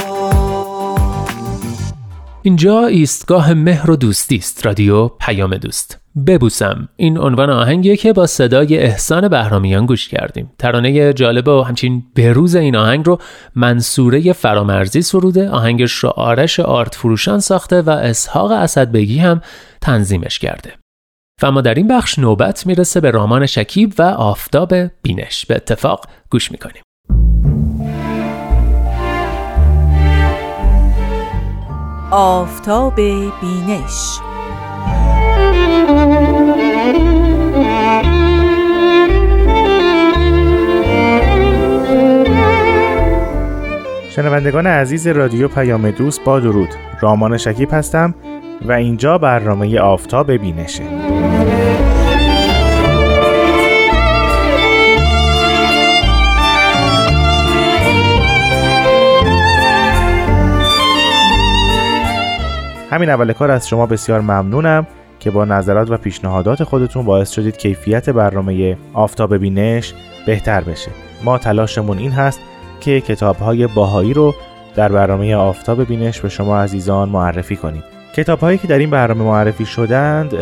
اینجا 2.41 2.85
ایستگاه 2.85 3.53
مهر 3.53 3.91
و 3.91 3.95
دوستی 3.95 4.35
است. 4.35 4.65
رادیو 4.65 5.07
پیام 5.07 5.57
دوست. 5.57 5.97
ببوسم. 6.27 6.89
این 6.95 7.17
عنوان 7.17 7.49
آهنگیه 7.49 7.97
که 7.97 8.13
با 8.13 8.27
صدای 8.27 8.77
احسان 8.77 9.27
بهرامیان 9.27 9.85
گوش 9.85 10.07
کردیم. 10.07 10.51
ترانه 10.59 11.13
جالب 11.13 11.47
و 11.47 11.63
همچین 11.63 12.03
بروز 12.15 12.55
این 12.55 12.75
آهنگ 12.75 13.05
رو 13.05 13.19
منصوره 13.55 14.34
فرامرزی 14.34 15.01
سروده 15.01 15.49
آهنگش 15.49 15.91
رو 15.91 16.10
آرش 16.10 16.60
آرت 16.60 16.95
فروشان 16.95 17.39
ساخته 17.39 17.82
و 17.82 17.89
اسحاق 17.89 18.51
اسدبگی 18.51 19.19
هم 19.19 19.41
تنظیمش 19.82 20.39
کرده. 20.39 20.73
و 21.41 21.45
اما 21.45 21.62
در 21.62 21.73
این 21.73 21.88
بخش 21.88 22.19
نوبت 22.19 22.65
می‌رسه 22.67 22.99
به 23.01 23.12
رامان 23.12 23.45
شکیب 23.45 23.93
و 23.97 24.01
آفتاب 24.01 24.73
بینش. 25.01 25.45
به 25.45 25.55
اتفاق 25.55 26.05
گوش 26.32 26.51
می‌کنیم. 26.51 26.84
آفتاب 32.12 32.95
بینش 33.41 34.19
شنوندگان 44.19 44.67
عزیز 44.67 45.08
رادیو 45.08 45.47
پیام 45.47 45.91
دوست 45.91 46.23
با 46.23 46.39
درود. 46.39 46.69
رامان 47.01 47.38
شکیب 47.38 47.73
هستم 47.73 48.15
و 48.62 48.71
اینجا 48.71 49.17
برنامه 49.17 49.79
آفتاب 49.79 50.32
بینشه. 50.32 50.84
همین 62.91 63.10
اول 63.10 63.34
کار 63.34 63.51
از 63.51 63.67
شما 63.67 63.86
بسیار 63.86 64.21
ممنونم 64.21 64.88
که 65.19 65.32
با 65.32 65.45
نظرات 65.45 65.91
و 65.91 65.97
پیشنهادات 65.97 66.63
خودتون 66.63 67.05
باعث 67.05 67.32
شدید 67.32 67.58
کیفیت 67.58 68.10
برنامه 68.10 68.77
آفتاب 68.93 69.38
بینش 69.38 69.93
بهتر 70.25 70.62
بشه. 70.62 70.91
ما 71.23 71.38
تلاشمون 71.38 71.97
این 71.97 72.12
هست 72.12 72.39
که 72.79 73.01
کتاب‌های 73.01 73.67
باهایی 73.67 74.13
رو 74.13 74.35
در 74.75 74.91
برنامه 74.91 75.35
آفتاب 75.35 75.83
بینش 75.83 76.19
به 76.19 76.29
شما 76.29 76.59
عزیزان 76.59 77.09
معرفی 77.09 77.55
کنیم 77.55 77.83
کتاب‌هایی 78.15 78.57
که 78.57 78.67
در 78.67 78.77
این 78.77 78.89
برنامه 78.89 79.23
معرفی 79.23 79.65
شدند 79.65 80.33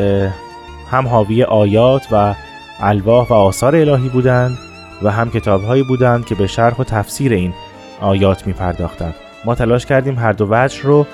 هم 0.92 1.08
حاوی 1.08 1.44
آیات 1.44 2.08
و 2.12 2.36
الواح 2.80 3.28
و 3.28 3.34
آثار 3.34 3.76
الهی 3.76 4.10
بودند 4.10 4.58
و 5.04 5.12
هم 5.12 5.30
کتاب‌هایی 5.30 5.84
بودند 5.84 6.26
که 6.26 6.36
به 6.36 6.48
شرح 6.48 6.76
و 6.76 6.84
تفسیر 6.84 7.34
این 7.34 7.54
آیات 8.02 8.48
می‌پرداختند. 8.48 9.14
ما 9.46 9.56
تلاش 9.56 9.86
کردیم 9.86 10.20
هر 10.20 10.32
دو 10.32 10.48
وجه 10.50 10.84
رو 10.84 11.06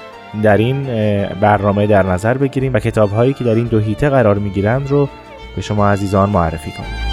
در 0.43 0.57
این 0.57 0.83
برنامه 1.41 1.87
در 1.87 2.05
نظر 2.05 2.37
بگیریم 2.37 2.73
و 2.73 2.79
کتاب‌هایی 2.79 3.33
که 3.33 3.43
در 3.43 3.55
این 3.55 3.65
دو 3.65 3.79
هیته 3.79 4.09
قرار 4.09 4.35
می‌گیرند 4.35 4.89
رو 4.89 5.09
به 5.55 5.61
شما 5.61 5.89
عزیزان 5.89 6.29
معرفی 6.29 6.71
کنیم. 6.71 7.12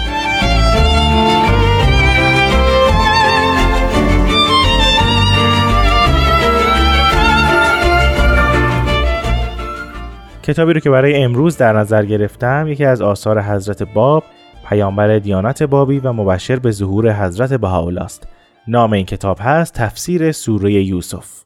کتابی 10.43 10.73
رو 10.73 10.79
که 10.79 10.89
برای 10.89 11.23
امروز 11.23 11.57
در 11.57 11.73
نظر 11.73 12.05
گرفتم 12.05 12.67
یکی 12.67 12.85
از 12.85 13.01
آثار 13.01 13.41
حضرت 13.41 13.83
باب 13.83 14.23
پیامبر 14.69 15.19
دیانت 15.19 15.63
بابی 15.63 15.99
و 15.99 16.13
مبشر 16.13 16.55
به 16.59 16.71
ظهور 16.71 17.13
حضرت 17.13 17.53
بهاءالله 17.53 18.01
است 18.01 18.27
نام 18.67 18.93
این 18.93 19.05
کتاب 19.05 19.37
هست 19.41 19.73
تفسیر 19.73 20.31
سوره 20.31 20.73
یوسف. 20.73 21.43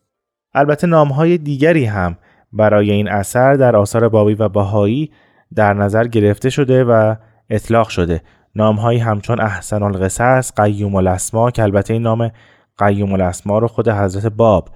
البته 0.53 0.87
نامهای 0.87 1.37
دیگری 1.37 1.85
هم 1.85 2.17
برای 2.53 2.91
این 2.91 3.09
اثر 3.09 3.53
در 3.53 3.75
آثار 3.75 4.09
بابی 4.09 4.33
و 4.33 4.49
بهایی 4.49 5.11
در 5.55 5.73
نظر 5.73 6.07
گرفته 6.07 6.49
شده 6.49 6.83
و 6.83 7.15
اطلاق 7.49 7.89
شده. 7.89 8.21
نامهایی 8.55 8.99
همچون 8.99 9.41
احسن 9.41 9.83
القصص 9.83 10.51
قیوم 10.55 10.95
الاسما 10.95 11.51
که 11.51 11.63
البته 11.63 11.93
این 11.93 12.01
نام 12.01 12.31
قیوم 12.77 13.13
الاسما 13.13 13.59
رو 13.59 13.67
خود 13.67 13.89
حضرت 13.89 14.25
باب 14.25 14.69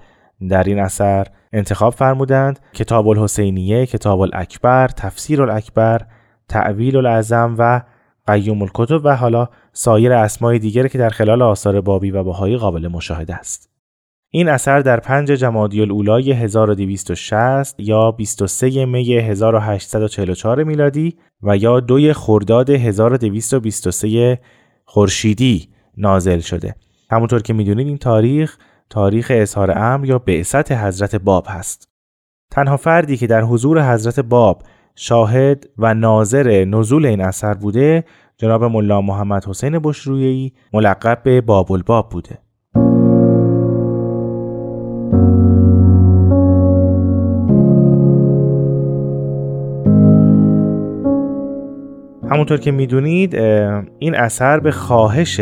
در 0.50 0.64
این 0.64 0.78
اثر 0.78 1.26
انتخاب 1.52 1.92
فرمودند 1.92 2.58
کتاب 2.74 3.08
الحسینیه 3.08 3.86
کتاب 3.86 4.20
الاکبر 4.20 4.88
تفسیر 4.88 5.42
الاکبر 5.42 6.02
تعویل 6.48 6.96
العظم 6.96 7.54
و 7.58 7.82
قیوم 8.26 8.62
الکتب 8.62 9.00
و 9.04 9.16
حالا 9.16 9.48
سایر 9.72 10.12
اسمای 10.12 10.58
دیگری 10.58 10.88
که 10.88 10.98
در 10.98 11.10
خلال 11.10 11.42
آثار 11.42 11.80
بابی 11.80 12.10
و 12.10 12.24
بهایی 12.24 12.56
قابل 12.56 12.88
مشاهده 12.88 13.34
است 13.34 13.70
این 14.32 14.48
اثر 14.48 14.80
در 14.80 15.00
5 15.00 15.30
جمادی 15.30 15.80
الاولای 15.80 16.32
1260 16.32 17.80
یا 17.80 18.10
23 18.10 18.86
می 18.86 19.12
1844 19.12 20.64
میلادی 20.64 21.16
و 21.42 21.56
یا 21.56 21.80
2 21.80 22.12
خرداد 22.12 22.70
1223 22.70 24.38
خورشیدی 24.84 25.68
نازل 25.96 26.38
شده. 26.38 26.74
همونطور 27.10 27.42
که 27.42 27.52
می‌دونید 27.52 27.86
این 27.86 27.98
تاریخ 27.98 28.56
تاریخ 28.90 29.32
اظهار 29.34 29.78
امر 29.78 30.06
یا 30.06 30.18
بعثت 30.18 30.72
حضرت 30.72 31.16
باب 31.16 31.46
هست. 31.48 31.88
تنها 32.50 32.76
فردی 32.76 33.16
که 33.16 33.26
در 33.26 33.42
حضور 33.42 33.92
حضرت 33.92 34.20
باب 34.20 34.62
شاهد 34.94 35.68
و 35.78 35.94
ناظر 35.94 36.64
نزول 36.64 37.06
این 37.06 37.20
اثر 37.20 37.54
بوده 37.54 38.04
جناب 38.36 38.64
ملا 38.64 39.00
محمد 39.00 39.44
حسین 39.44 39.78
بشرویی 39.78 40.52
ملقب 40.72 41.22
به 41.22 41.40
باب 41.40 41.72
الباب 41.72 42.08
بوده 42.08 42.38
همونطور 52.30 52.58
که 52.58 52.70
می‌دونید 52.70 53.34
این 53.98 54.14
اثر 54.14 54.60
به 54.60 54.70
خواهش 54.70 55.40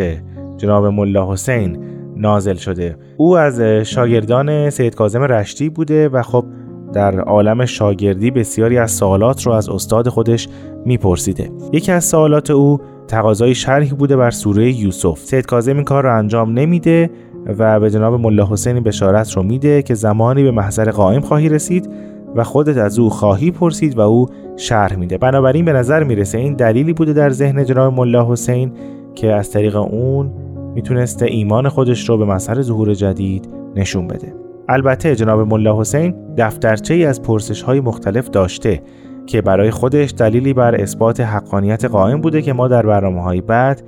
جناب 0.56 0.86
ملا 0.86 1.32
حسین 1.32 1.97
نازل 2.18 2.54
شده. 2.54 2.96
او 3.16 3.36
از 3.36 3.60
شاگردان 3.60 4.70
سید 4.70 4.94
کازم 4.94 5.22
رشتی 5.22 5.68
بوده 5.68 6.08
و 6.08 6.22
خب 6.22 6.44
در 6.92 7.20
عالم 7.20 7.64
شاگردی 7.64 8.30
بسیاری 8.30 8.78
از 8.78 8.90
سوالات 8.90 9.46
رو 9.46 9.52
از 9.52 9.68
استاد 9.68 10.08
خودش 10.08 10.48
میپرسیده. 10.84 11.50
یکی 11.72 11.92
از 11.92 12.04
سوالات 12.04 12.50
او 12.50 12.80
تقاضای 13.08 13.54
شرحی 13.54 13.94
بوده 13.94 14.16
بر 14.16 14.30
سوره 14.30 14.72
یوسف. 14.72 15.18
سید 15.18 15.46
کازم 15.46 15.74
این 15.74 15.84
کار 15.84 16.02
رو 16.02 16.18
انجام 16.18 16.58
نمیده 16.58 17.10
و 17.58 17.80
به 17.80 17.90
جناب 17.90 18.14
ملا 18.14 18.46
حسین 18.50 18.80
بشارت 18.80 19.32
رو 19.32 19.42
میده 19.42 19.82
که 19.82 19.94
زمانی 19.94 20.42
به 20.42 20.50
محضر 20.50 20.90
قائم 20.90 21.20
خواهی 21.20 21.48
رسید 21.48 21.90
و 22.36 22.44
خودت 22.44 22.76
از 22.76 22.98
او 22.98 23.10
خواهی 23.10 23.50
پرسید 23.50 23.98
و 23.98 24.00
او 24.00 24.26
شرح 24.56 24.96
میده. 24.96 25.18
بنابراین 25.18 25.64
به 25.64 25.72
نظر 25.72 26.04
می‌رسه 26.04 26.38
این 26.38 26.54
دلیلی 26.54 26.92
بوده 26.92 27.12
در 27.12 27.30
ذهن 27.30 27.64
جناب 27.64 27.94
ملا 27.94 28.32
حسین 28.32 28.72
که 29.14 29.32
از 29.32 29.50
طریق 29.50 29.76
اون 29.76 30.30
می‌تونسته 30.78 31.26
ایمان 31.26 31.68
خودش 31.68 32.08
رو 32.08 32.18
به 32.18 32.24
مسئله 32.24 32.62
ظهور 32.62 32.94
جدید 32.94 33.48
نشون 33.76 34.06
بده. 34.06 34.34
البته 34.68 35.16
جناب 35.16 35.40
ملا 35.40 35.80
حسین 35.80 36.14
دفترچه 36.36 36.94
ای 36.94 37.04
از 37.04 37.22
پرسش 37.22 37.62
های 37.62 37.80
مختلف 37.80 38.30
داشته 38.30 38.82
که 39.26 39.42
برای 39.42 39.70
خودش 39.70 40.14
دلیلی 40.18 40.52
بر 40.52 40.74
اثبات 40.74 41.20
حقانیت 41.20 41.84
قائم 41.84 42.20
بوده 42.20 42.42
که 42.42 42.52
ما 42.52 42.68
در 42.68 42.86
برنامه 42.86 43.22
های 43.22 43.40
بعد 43.40 43.82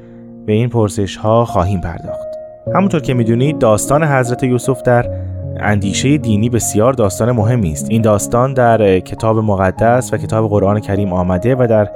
به 0.47 0.53
این 0.53 0.69
پرسش 0.69 1.17
ها 1.17 1.45
خواهیم 1.45 1.81
پرداخت. 1.81 2.29
همونطور 2.75 3.01
که 3.01 3.15
می‌دونید 3.15 3.59
داستان 3.59 4.05
حضرت 4.05 4.43
یوسف 4.43 4.83
در 4.83 5.11
اندیشه 5.61 6.19
دینی 6.19 6.49
بسیار 6.49 6.93
داستان 6.93 7.33
مهمی 7.33 7.73
است. 7.73 7.91
این 7.91 8.03
داستان 8.03 8.55
در 8.55 9.01
کتاب 9.01 9.39
مقدس 9.39 10.13
و 10.13 10.17
کتاب 10.17 10.51
قرآن 10.51 10.81
کریم 10.81 11.13
آمده 11.13 11.57
و 11.59 11.67
در 11.71 11.91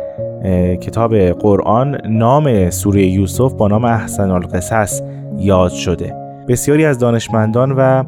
کتاب 0.81 1.17
قرآن 1.17 1.99
نام 2.09 2.71
سوره 2.71 3.03
یوسف 3.03 3.53
با 3.53 3.69
نام 3.69 3.85
احسن 3.85 4.31
القصص 4.31 5.03
یاد 5.39 5.71
شده. 5.71 6.15
بسیاری 6.49 6.85
از 6.85 6.99
دانشمندان 6.99 7.73
و 7.73 8.05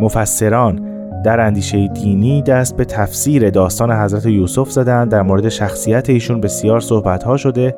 مفسران 0.00 0.80
در 1.24 1.40
اندیشه 1.40 1.88
دینی 1.88 2.42
دست 2.42 2.76
به 2.76 2.84
تفسیر 2.84 3.50
داستان 3.50 3.92
حضرت 3.92 4.26
یوسف 4.26 4.70
زدن 4.70 5.08
در 5.08 5.22
مورد 5.22 5.48
شخصیت 5.48 6.10
ایشون 6.10 6.40
بسیار 6.40 6.80
صحبت 6.80 7.22
ها 7.22 7.36
شده. 7.36 7.76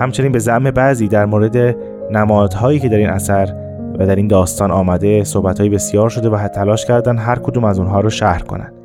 همچنین 0.00 0.32
به 0.32 0.38
زعم 0.38 0.70
بعضی 0.70 1.08
در 1.08 1.26
مورد 1.26 1.76
نمادهایی 2.10 2.78
که 2.78 2.88
در 2.88 2.96
این 2.96 3.08
اثر 3.10 3.54
و 3.98 4.06
در 4.06 4.16
این 4.16 4.28
داستان 4.28 4.70
آمده 4.70 5.24
صحبت 5.24 5.62
بسیار 5.62 6.08
شده 6.08 6.28
و 6.28 6.48
تلاش 6.48 6.84
کردن 6.84 7.18
هر 7.18 7.38
کدوم 7.38 7.64
از 7.64 7.78
اونها 7.78 8.00
رو 8.00 8.10
شهر 8.10 8.42
کنند. 8.42 8.81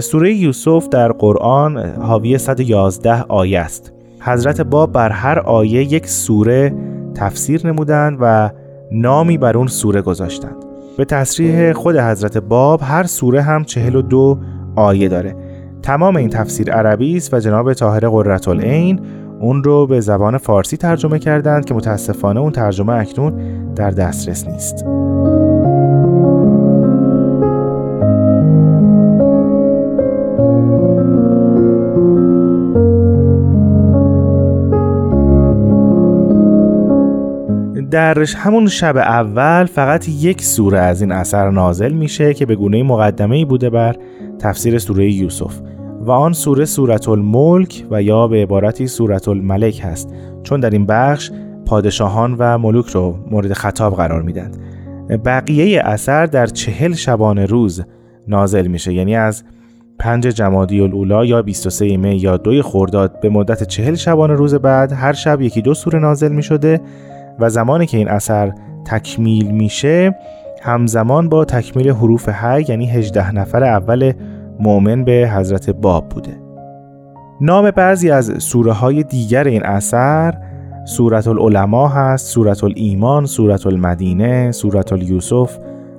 سوره 0.00 0.34
یوسف 0.34 0.88
در 0.88 1.12
قرآن 1.12 1.78
حاوی 1.78 2.38
111 2.38 3.22
آیه 3.22 3.60
است. 3.60 3.92
حضرت 4.20 4.60
باب 4.60 4.92
بر 4.92 5.10
هر 5.10 5.38
آیه 5.38 5.92
یک 5.92 6.06
سوره 6.06 6.74
تفسیر 7.14 7.66
نمودند 7.66 8.18
و 8.20 8.50
نامی 8.92 9.38
بر 9.38 9.56
اون 9.56 9.66
سوره 9.66 10.02
گذاشتند. 10.02 10.56
به 10.96 11.04
تصریح 11.04 11.72
خود 11.72 11.96
حضرت 11.96 12.38
باب 12.38 12.80
هر 12.82 13.04
سوره 13.04 13.42
هم 13.42 13.64
42 13.64 14.38
آیه 14.76 15.08
داره. 15.08 15.36
تمام 15.82 16.16
این 16.16 16.28
تفسیر 16.28 16.72
عربی 16.72 17.16
است 17.16 17.34
و 17.34 17.38
جناب 17.38 17.72
طاهر 17.72 18.08
قرةالعین 18.08 19.00
اون 19.40 19.64
رو 19.64 19.86
به 19.86 20.00
زبان 20.00 20.38
فارسی 20.38 20.76
ترجمه 20.76 21.18
کردند 21.18 21.64
که 21.64 21.74
متاسفانه 21.74 22.40
اون 22.40 22.52
ترجمه 22.52 22.92
اکنون 22.92 23.34
در 23.74 23.90
دسترس 23.90 24.46
نیست. 24.46 24.84
در 37.90 38.24
همون 38.36 38.66
شب 38.66 38.96
اول 38.96 39.64
فقط 39.64 40.08
یک 40.08 40.44
سوره 40.44 40.78
از 40.78 41.00
این 41.00 41.12
اثر 41.12 41.50
نازل 41.50 41.92
میشه 41.92 42.34
که 42.34 42.46
به 42.46 42.56
گونه 42.56 42.82
مقدمه 42.82 43.44
بوده 43.44 43.70
بر 43.70 43.96
تفسیر 44.38 44.78
سوره 44.78 45.12
یوسف. 45.12 45.60
و 46.00 46.10
آن 46.10 46.32
سوره 46.32 46.64
سورت 46.64 47.08
الملک 47.08 47.86
و 47.90 48.02
یا 48.02 48.28
به 48.28 48.42
عبارتی 48.42 48.86
سورت 48.86 49.28
الملک 49.28 49.80
هست 49.84 50.14
چون 50.42 50.60
در 50.60 50.70
این 50.70 50.86
بخش 50.86 51.30
پادشاهان 51.66 52.36
و 52.38 52.58
ملوک 52.58 52.86
رو 52.86 53.18
مورد 53.30 53.52
خطاب 53.52 53.96
قرار 53.96 54.22
میدن. 54.22 54.52
بقیه 55.24 55.82
اثر 55.84 56.26
در 56.26 56.46
چهل 56.46 56.92
شبانه 56.92 57.46
روز 57.46 57.82
نازل 58.28 58.66
میشه 58.66 58.92
یعنی 58.92 59.16
از 59.16 59.44
پنج 59.98 60.26
جمادی 60.26 60.80
الاولا 60.80 61.24
یا 61.24 61.42
23 61.42 61.96
می 61.96 62.16
یا 62.16 62.36
دوی 62.36 62.62
خورداد 62.62 63.20
به 63.20 63.28
مدت 63.28 63.62
چهل 63.62 63.94
شبانه 63.94 64.34
روز 64.34 64.54
بعد 64.54 64.92
هر 64.92 65.12
شب 65.12 65.40
یکی 65.40 65.62
دو 65.62 65.74
سوره 65.74 65.98
نازل 65.98 66.32
می 66.32 66.42
شده 66.42 66.80
و 67.40 67.48
زمانی 67.48 67.86
که 67.86 67.96
این 67.96 68.08
اثر 68.08 68.52
تکمیل 68.84 69.50
میشه 69.50 70.14
همزمان 70.62 71.28
با 71.28 71.44
تکمیل 71.44 71.90
حروف 71.90 72.28
حی 72.28 72.64
یعنی 72.68 72.90
18 72.90 73.32
نفر 73.32 73.64
اول 73.64 74.12
مؤمن 74.60 75.04
به 75.04 75.30
حضرت 75.34 75.70
باب 75.70 76.08
بوده. 76.08 76.40
نام 77.40 77.70
بعضی 77.70 78.10
از 78.10 78.32
سوره 78.38 78.72
های 78.72 79.02
دیگر 79.02 79.44
این 79.44 79.62
اثر 79.64 80.34
سورت 80.84 81.28
العلماء 81.28 81.88
هست 81.88 82.26
سورت 82.26 82.64
الایمان 82.64 83.26
سورت 83.26 83.66
المدینه 83.66 84.52
سورت 84.52 84.92
الیوسف 84.92 85.58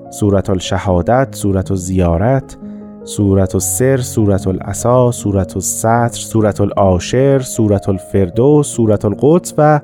سورت 0.10 0.50
الشهادت 0.50 1.36
سورت 1.36 1.72
الزیارت 1.72 2.58
سورت 3.04 3.56
السر 3.56 3.98
سورت 3.98 4.48
الاسا 4.48 5.12
سورت 5.12 5.56
السطر 5.56 6.08
سورت 6.08 6.62
العاشر 6.62 7.40
سورت 7.40 7.90
الفردوس 7.90 8.68
سورت 8.68 9.06
القدس 9.06 9.54
و 9.58 9.80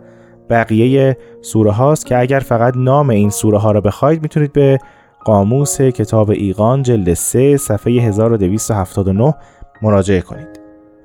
بقیه 0.49 1.17
سوره 1.41 1.71
هاست 1.71 2.05
که 2.05 2.19
اگر 2.19 2.39
فقط 2.39 2.73
نام 2.77 3.09
این 3.09 3.29
سوره 3.29 3.57
ها 3.57 3.71
را 3.71 3.81
بخواید 3.81 4.21
می‌تونید 4.21 4.53
به 4.53 4.79
قاموس 5.25 5.81
کتاب 5.81 6.29
ایقان 6.29 6.83
جلد 6.83 7.13
3 7.13 7.57
صفحه 7.57 7.93
1279 7.93 9.33
مراجعه 9.81 10.21
کنید. 10.21 10.59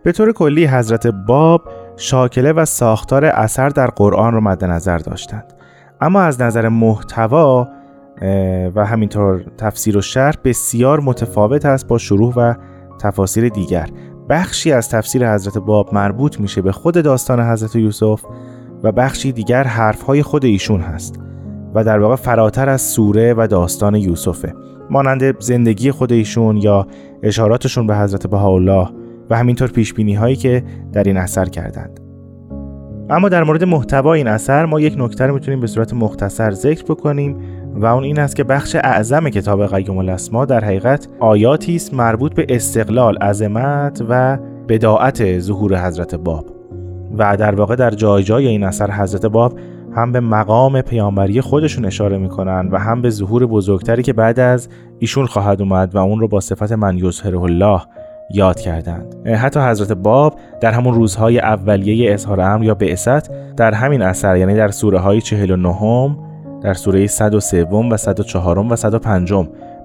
به 0.05 0.13
طور 0.13 0.33
کلی 0.33 0.67
حضرت 0.67 1.07
باب 1.07 1.63
شاکله 1.97 2.53
و 2.53 2.65
ساختار 2.65 3.25
اثر 3.25 3.69
در 3.69 3.87
قرآن 3.87 4.35
را 4.35 4.41
مد 4.41 4.65
نظر 4.65 4.99
داشتند. 4.99 5.53
اما 6.01 6.21
از 6.21 6.41
نظر 6.41 6.69
محتوا 6.69 7.69
و 8.75 8.87
همینطور 8.87 9.45
تفسیر 9.59 9.99
و 9.99 10.01
شرح 10.01 10.35
بسیار 10.45 11.01
متفاوت 11.01 11.67
است 11.67 11.89
با 11.89 11.99
شروع 11.99 12.33
و 12.37 12.55
تفاسیر 13.01 13.49
دیگر. 13.49 13.89
بخشی 14.29 14.73
از 14.73 14.91
تفسیر 14.91 15.35
حضرت 15.35 15.59
باب 15.59 15.95
مربوط 15.95 16.41
میشه 16.41 16.63
به 16.63 16.73
خود 16.73 17.05
داستان 17.05 17.41
حضرت 17.41 17.77
یوسف 17.77 18.23
و 18.83 18.93
بخشی 18.93 19.33
دیگر 19.33 19.65
حرفهای 19.65 20.23
خود 20.23 20.45
ایشون 20.45 20.81
هست 20.81 21.21
و 21.75 21.85
در 21.85 21.99
واقع 21.99 22.17
فراتر 22.17 22.69
از 22.69 22.83
سوره 22.83 23.35
و 23.35 23.47
داستان 23.47 23.95
یوسفه. 23.95 24.55
مانند 24.91 25.41
زندگی 25.41 25.91
خود 25.91 26.13
ایشون 26.13 26.57
یا 26.57 26.87
اشاراتشون 27.23 27.87
به 27.87 27.97
حضرت 27.97 28.27
بهاءالله 28.27 28.89
و 29.31 29.37
همینطور 29.37 29.71
پیش 29.71 29.95
هایی 29.99 30.37
که 30.37 30.65
در 30.93 31.03
این 31.03 31.17
اثر 31.17 31.45
کردند. 31.45 32.01
اما 33.11 33.29
در 33.29 33.45
مورد 33.45 33.65
محتوا 33.65 34.13
این 34.13 34.27
اثر 34.27 34.67
ما 34.67 34.81
یک 34.81 34.95
نکته 34.99 35.27
رو 35.27 35.35
می‌تونیم 35.35 35.61
به 35.61 35.67
صورت 35.67 35.95
مختصر 35.95 36.51
ذکر 36.51 36.85
بکنیم 36.85 37.37
و 37.75 37.87
اون 37.87 38.05
این 38.05 38.19
است 38.19 38.37
که 38.37 38.45
بخش 38.45 38.75
اعظم 38.75 39.29
کتاب 39.29 39.67
قیوم 39.67 39.99
الاسما 39.99 40.45
در 40.45 40.65
حقیقت 40.65 41.09
آیاتی 41.21 41.77
است 41.77 41.95
مربوط 41.95 42.35
به 42.35 42.47
استقلال 42.49 43.17
عظمت 43.17 44.03
و 44.09 44.39
بداعت 44.69 45.39
ظهور 45.39 45.87
حضرت 45.87 46.15
باب. 46.15 46.52
و 47.19 47.37
در 47.37 47.55
واقع 47.55 47.77
در 47.77 47.91
جای 47.91 48.23
جای 48.23 48.47
این 48.47 48.65
اثر 48.65 48.91
حضرت 48.91 49.27
باب 49.27 49.59
هم 49.97 50.13
به 50.13 50.21
مقام 50.21 50.81
پیامبری 50.81 51.41
خودشون 51.41 51.85
اشاره 51.85 52.19
می‌کنن 52.19 52.69
و 52.73 52.79
هم 52.79 53.03
به 53.03 53.11
ظهور 53.11 53.47
بزرگتری 53.47 54.03
که 54.03 54.13
بعد 54.13 54.41
از 54.41 54.69
ایشون 54.99 55.27
خواهد 55.27 55.63
اومد 55.63 55.95
و 55.95 55.99
اون 55.99 56.21
رو 56.21 56.29
با 56.29 56.41
صفت 56.41 56.73
من 56.73 56.99
یظهره 56.99 57.41
الله 57.41 57.81
یاد 58.35 58.61
کردند. 58.61 59.29
حتی 59.29 59.61
حضرت 59.61 59.93
باب 59.93 60.35
در 60.61 60.73
همون 60.73 60.95
روزهای 60.95 61.39
اولیه 61.39 62.13
اظهار 62.13 62.41
امر 62.41 62.65
یا 62.65 62.75
بعثت 62.75 63.55
در 63.55 63.75
همین 63.75 64.03
اثر 64.03 64.37
یعنی 64.37 64.55
در 64.55 64.69
سوره 64.69 64.99
های 64.99 65.21
49 65.21 66.17
در 66.63 66.75
سوره 66.75 67.07
103 67.07 67.65
و 67.65 67.97
104 67.97 68.59
و 68.59 68.77
105 68.77 69.33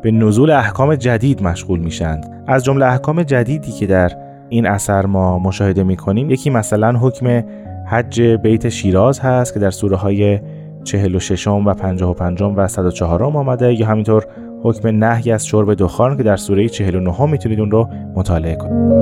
به 0.01 0.11
نزول 0.11 0.51
احکام 0.51 0.95
جدید 0.95 1.43
مشغول 1.43 1.79
میشند 1.79 2.43
از 2.47 2.63
جمله 2.63 2.85
احکام 2.85 3.23
جدیدی 3.23 3.71
که 3.71 3.87
در 3.87 4.11
این 4.49 4.67
اثر 4.67 5.05
ما 5.05 5.39
مشاهده 5.39 5.83
می‌کنیم. 5.83 6.29
یکی 6.29 6.49
مثلا 6.49 6.99
حکم 6.99 7.43
حج 7.85 8.21
بیت 8.21 8.69
شیراز 8.69 9.19
هست 9.19 9.53
که 9.53 9.59
در 9.59 9.71
سوره 9.71 9.97
های 9.97 10.39
46 10.83 11.47
و 11.47 11.73
55 11.73 12.41
و 12.57 12.67
104 12.67 13.23
آمده 13.23 13.73
یا 13.79 13.87
همینطور 13.87 14.25
حکم 14.63 15.03
نهی 15.03 15.31
از 15.31 15.47
شرب 15.47 15.73
دخان 15.73 16.17
که 16.17 16.23
در 16.23 16.35
سوره 16.35 16.69
49 16.69 17.25
می‌تونید 17.25 17.59
اون 17.59 17.71
رو 17.71 17.89
مطالعه 18.15 18.55
کنید. 18.55 18.97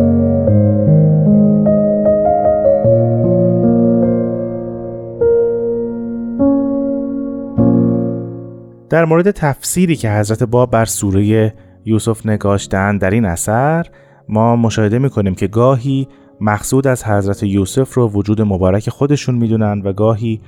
در 8.89 9.05
مورد 9.05 9.31
تفسیری 9.31 9.95
که 9.95 10.11
حضرت 10.11 10.43
باب 10.43 10.71
بر 10.71 10.85
سوره 10.85 11.53
یوسف 11.85 12.25
نگاشتن 12.25 12.97
در 12.97 13.09
این 13.09 13.25
اثر 13.25 13.85
ما 14.29 14.55
مشاهده 14.55 14.99
می‌کنیم 14.99 15.35
که 15.35 15.47
گاهی 15.47 16.07
مقصود 16.41 16.87
از 16.87 17.03
حضرت 17.03 17.43
یوسف 17.43 17.93
رو 17.93 18.09
وجود 18.09 18.41
مبارک 18.41 18.89
خودشون 18.89 19.35
می‌دونن 19.35 19.81
و 19.81 19.93
گاهی 19.93 20.41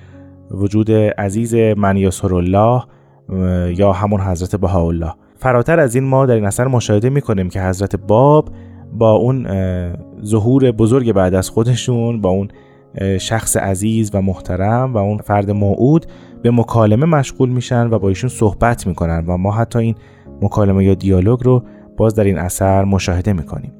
وجود 0.51 0.91
عزیز 0.91 1.55
من 1.55 2.09
الله 2.31 2.83
یا 3.77 3.91
همون 3.91 4.21
حضرت 4.21 4.55
بهاءالله. 4.55 5.13
فراتر 5.35 5.79
از 5.79 5.95
این 5.95 6.03
ما 6.03 6.25
در 6.25 6.35
این 6.35 6.45
اثر 6.45 6.67
مشاهده 6.67 7.09
می‌کنیم 7.09 7.49
که 7.49 7.61
حضرت 7.61 7.95
باب 7.95 8.49
با 8.93 9.11
اون 9.11 9.47
ظهور 10.25 10.71
بزرگ 10.71 11.11
بعد 11.11 11.33
از 11.33 11.49
خودشون 11.49 12.21
با 12.21 12.29
اون 12.29 12.47
شخص 13.19 13.57
عزیز 13.57 14.11
و 14.13 14.21
محترم 14.21 14.93
و 14.93 14.97
اون 14.97 15.17
فرد 15.17 15.51
موعود 15.51 16.05
به 16.41 16.51
مکالمه 16.51 17.05
مشغول 17.05 17.49
میشن 17.49 17.89
و 17.89 17.99
با 17.99 18.09
ایشون 18.09 18.29
صحبت 18.29 18.87
می‌کنن 18.87 19.25
و 19.27 19.37
ما 19.37 19.51
حتی 19.51 19.79
این 19.79 19.95
مکالمه 20.41 20.85
یا 20.85 20.93
دیالوگ 20.93 21.39
رو 21.43 21.63
باز 21.97 22.15
در 22.15 22.23
این 22.23 22.37
اثر 22.37 22.83
مشاهده 22.83 23.33
می‌کنیم. 23.33 23.71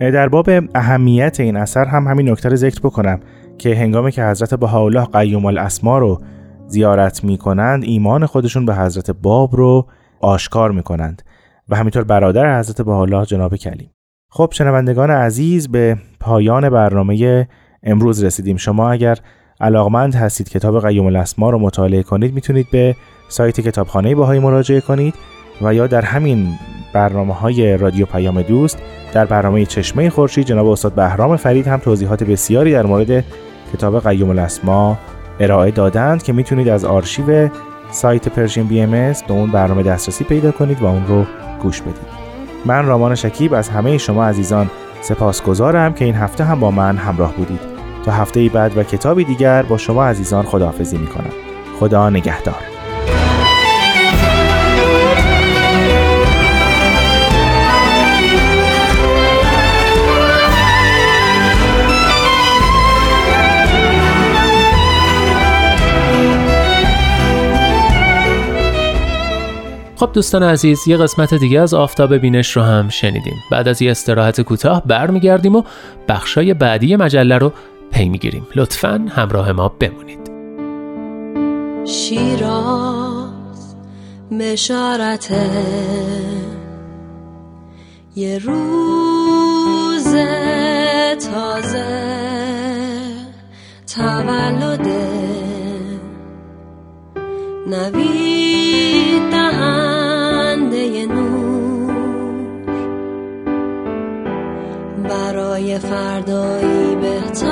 در 0.00 0.28
باب 0.28 0.50
اهمیت 0.74 1.40
این 1.40 1.56
اثر 1.56 1.84
هم 1.84 2.08
همین 2.08 2.30
نکته 2.30 2.48
رو 2.48 2.56
ذکر 2.56 2.80
بکنم 2.80 3.20
که 3.58 3.74
هنگامی 3.74 4.12
که 4.12 4.24
حضرت 4.24 4.54
بهاءالله 4.54 5.04
قیوم 5.04 5.44
الاسما 5.46 5.98
رو 5.98 6.20
زیارت 6.66 7.24
می‌کنند 7.24 7.84
ایمان 7.84 8.26
خودشون 8.26 8.66
به 8.66 8.74
حضرت 8.74 9.10
باب 9.10 9.56
رو 9.56 9.86
آشکار 10.20 10.70
می‌کنند 10.70 11.22
و 11.68 11.76
همینطور 11.76 12.04
برادر 12.04 12.58
حضرت 12.58 12.82
بهاءالله 12.82 13.26
جناب 13.26 13.56
کلیم. 13.56 13.90
خب 14.30 14.48
شنوندگان 14.52 15.10
عزیز 15.10 15.68
به 15.68 15.96
پایان 16.20 16.70
برنامه 16.70 17.48
امروز 17.82 18.24
رسیدیم. 18.24 18.56
شما 18.56 18.90
اگر 18.90 19.18
علاقمند 19.60 20.14
هستید 20.14 20.48
کتاب 20.48 20.86
قیوم 20.86 21.06
الاسما 21.06 21.50
رو 21.50 21.58
مطالعه 21.58 22.02
کنید 22.02 22.34
می‌تونید 22.34 22.66
به 22.72 22.96
سایت 23.28 23.60
کتابخانه 23.60 24.14
باهایی 24.14 24.40
مراجعه 24.40 24.80
کنید 24.80 25.14
و 25.62 25.74
یا 25.74 25.86
در 25.86 26.02
همین 26.02 26.48
برنامه 26.94 27.34
های 27.34 27.76
رادیو 27.76 28.06
پیام 28.06 28.42
دوست. 28.42 28.78
در 29.12 29.24
برنامه 29.24 29.66
چشمه 29.66 30.10
خورشید 30.10 30.46
جناب 30.46 30.66
استاد 30.66 30.92
بهرام 30.92 31.36
فرید 31.36 31.66
هم 31.66 31.78
توضیحات 31.78 32.24
بسیاری 32.24 32.72
در 32.72 32.86
مورد 32.86 33.24
کتاب 33.72 34.08
قیوم 34.08 34.30
الاسما 34.30 34.98
ارائه 35.40 35.70
دادند 35.70 36.22
که 36.22 36.32
می‌تونید 36.32 36.68
از 36.68 36.84
آرشیو 36.84 37.48
سایت 37.90 38.28
پرژین 38.28 38.66
بی 38.66 38.80
ام 38.80 38.90
به 38.90 39.14
اون 39.28 39.50
برنامه 39.50 39.82
دسترسی 39.82 40.24
پیدا 40.24 40.52
کنید 40.52 40.82
و 40.82 40.86
اون 40.86 41.06
رو 41.06 41.24
گوش 41.62 41.80
بدید. 41.80 42.24
من 42.64 42.86
رامان 42.86 43.14
شکیب 43.14 43.54
از 43.54 43.68
همه 43.68 43.98
شما 43.98 44.24
عزیزان 44.24 44.70
سپاسگزارم 45.00 45.94
که 45.94 46.04
این 46.04 46.14
هفته 46.14 46.44
هم 46.44 46.60
با 46.60 46.70
من 46.70 46.96
همراه 46.96 47.32
بودید. 47.32 47.60
تا 48.04 48.12
هفته 48.12 48.48
بعد 48.48 48.76
و 48.76 48.82
کتابی 48.82 49.24
دیگر 49.24 49.62
با 49.62 49.76
شما 49.76 50.04
عزیزان 50.04 50.44
خداحافظی 50.44 50.96
می‌کنم. 50.96 51.32
خدا 51.80 52.10
نگهدار. 52.10 52.73
خب 70.04 70.12
دوستان 70.12 70.42
عزیز 70.42 70.88
یه 70.88 70.96
قسمت 70.96 71.34
دیگه 71.34 71.60
از 71.60 71.74
آفتاب 71.74 72.14
بینش 72.14 72.56
رو 72.56 72.62
هم 72.62 72.88
شنیدیم. 72.88 73.34
بعد 73.50 73.68
از 73.68 73.82
یه 73.82 73.90
استراحت 73.90 74.40
کوتاه 74.40 74.82
برمیگردیم 74.86 75.56
و 75.56 75.62
بخشای 76.08 76.54
بعدی 76.54 76.96
مجله 76.96 77.38
رو 77.38 77.52
پی 77.90 78.08
می‌گیریم. 78.08 78.46
لطفا 78.56 79.06
همراه 79.10 79.52
ما 79.52 79.68
بمونید. 79.68 80.30
شیراز 81.86 83.74
مشارت 84.30 85.32
یه 88.16 88.38
روز 88.38 90.14
تازه 91.30 91.84
تولد 93.94 94.86
نوید 97.66 99.30
دهنده 99.30 99.93
برای 105.64 105.78
فردایی 105.78 106.96
بهتر. 106.96 107.44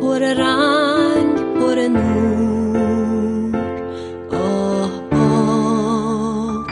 پر 0.00 0.18
رنگ 0.18 1.36
پر 1.60 1.88
نور. 1.88 3.56
آه 4.32 4.90
آه. 5.12 6.66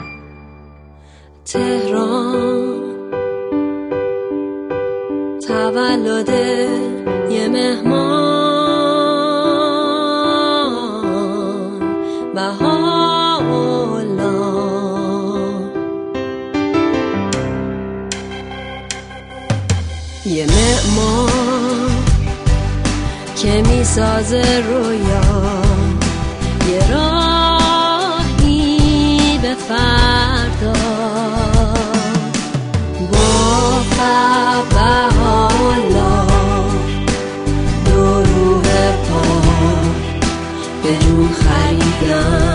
تهران. 1.44 2.80
تولد 5.48 6.30
می‌سازه 23.84 24.62
رویا. 24.68 25.26
یه 26.70 26.82
راهی 26.92 28.48
به 29.42 29.54
فردا. 29.68 30.72
با 33.12 33.78
قبه 33.98 34.92
حالا 35.18 36.14
دو 37.84 38.22
روح 38.22 38.66
پاک 39.08 40.04
به 40.82 40.90
جون 40.98 41.28
خریدن 41.28 42.53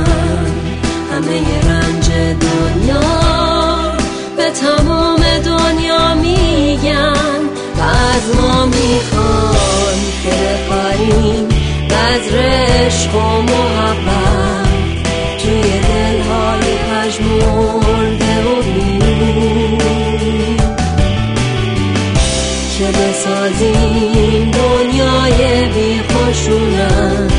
بذر 12.19 12.37
عشق 12.37 13.15
و 13.15 13.41
محبت 13.41 14.67
توی 15.37 15.61
دلهای 15.61 16.77
پژمرده 16.89 18.35
و 18.43 18.61
بیم 18.61 19.77
که 22.77 22.85
بسازیم 22.85 24.51
دنیای 24.51 25.67
بی 25.69 26.01
خشونت 26.01 27.33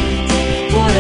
پر 0.71 0.95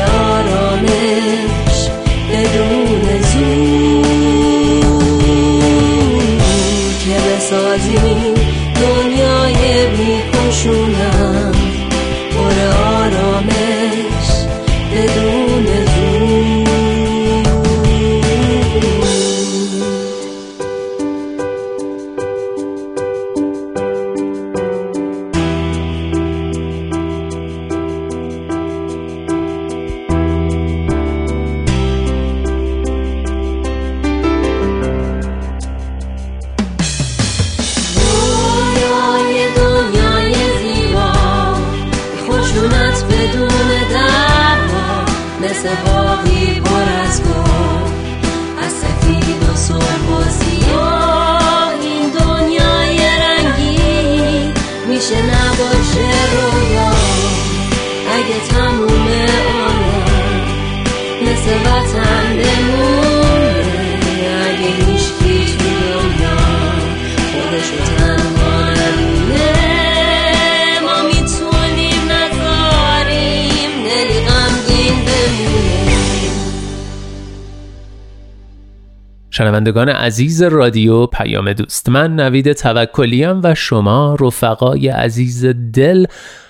شنوندگان 79.40 79.88
عزیز 79.88 80.42
رادیو 80.42 81.07
پیام 81.07 81.53
دوست 81.53 81.88
من 81.88 82.16
نوید 82.16 82.53
توکلیم 82.53 83.40
و 83.42 83.55
شما 83.55 84.16
رفقای 84.20 84.88
عزیز 84.88 85.46
دل 85.74 86.05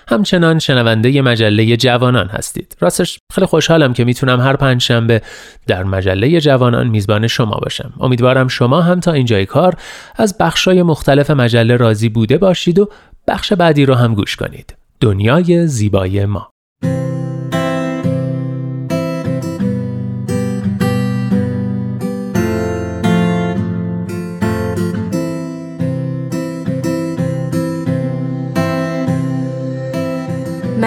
همچنان 0.07 0.59
شنونده 0.59 1.21
مجله 1.21 1.77
جوانان 1.77 2.27
هستید. 2.27 2.75
راستش 2.79 3.19
خیلی 3.33 3.47
خوشحالم 3.47 3.93
که 3.93 4.03
می‌تونم 4.03 4.39
هر 4.39 4.55
پنج 4.55 4.81
شنبه 4.81 5.21
در 5.67 5.83
مجله 5.83 6.41
جوانان 6.41 6.87
میزبان 6.87 7.27
شما 7.27 7.59
باشم. 7.61 7.93
امیدوارم 7.99 8.47
شما 8.47 8.81
هم 8.81 8.99
تا 8.99 9.11
اینجای 9.11 9.45
کار 9.45 9.75
از 10.15 10.37
بخشای 10.37 10.83
مختلف 10.83 11.31
مجله 11.31 11.75
راضی 11.75 12.09
بوده 12.09 12.37
باشید 12.37 12.79
و 12.79 12.89
بخش 13.27 13.53
بعدی 13.53 13.85
رو 13.85 13.95
هم 13.95 14.13
گوش 14.13 14.35
کنید. 14.35 14.75
دنیای 14.99 15.67
زیبای 15.67 16.25
ما. 16.25 16.50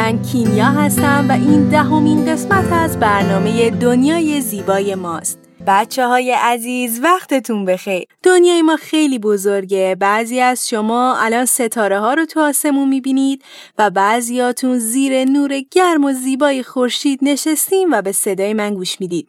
من 0.05 0.23
کیمیا 0.23 0.65
هستم 0.65 1.27
و 1.29 1.33
این 1.33 1.69
دهمین 1.69 2.25
قسمت 2.25 2.73
از 2.73 3.01
برنامه 3.01 3.71
دنیای 3.71 4.41
زیبای 4.41 4.95
ماست. 4.95 5.39
بچه 5.67 6.07
های 6.07 6.33
عزیز 6.33 7.01
وقتتون 7.03 7.65
بخیر. 7.65 8.05
دنیای 8.23 8.63
ما 8.63 8.77
خیلی 8.77 9.19
بزرگه. 9.19 9.97
بعضی 10.01 10.41
از 10.41 10.69
شما 10.69 11.17
الان 11.17 11.45
ستاره 11.45 12.01
ها 12.01 12.15
رو 12.15 12.27
تو 12.27 12.41
آسمون 12.41 12.89
می‌بینید 12.89 13.45
و 13.79 13.91
بعضیاتون 13.91 14.79
زیر 14.79 15.25
نور 15.25 15.61
گرم 15.71 16.05
و 16.05 16.13
زیبای 16.13 16.63
خورشید 16.63 17.19
نشستیم 17.23 17.93
و 17.93 18.03
به 18.03 18.13
صدای 18.13 18.55
من 18.55 18.75
گوش 18.75 19.01
می‌دید. 19.01 19.29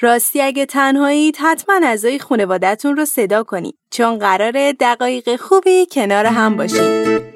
راستی 0.00 0.40
اگه 0.40 0.66
تنهایید 0.66 1.36
حتما 1.40 1.80
اعضای 1.82 2.18
خانوادهتون 2.18 2.96
رو 2.96 3.04
صدا 3.04 3.42
کنید. 3.42 3.74
چون 3.90 4.18
قراره 4.18 4.72
دقایق 4.80 5.36
خوبی 5.36 5.86
کنار 5.92 6.26
هم 6.26 6.56
باشید. 6.56 7.31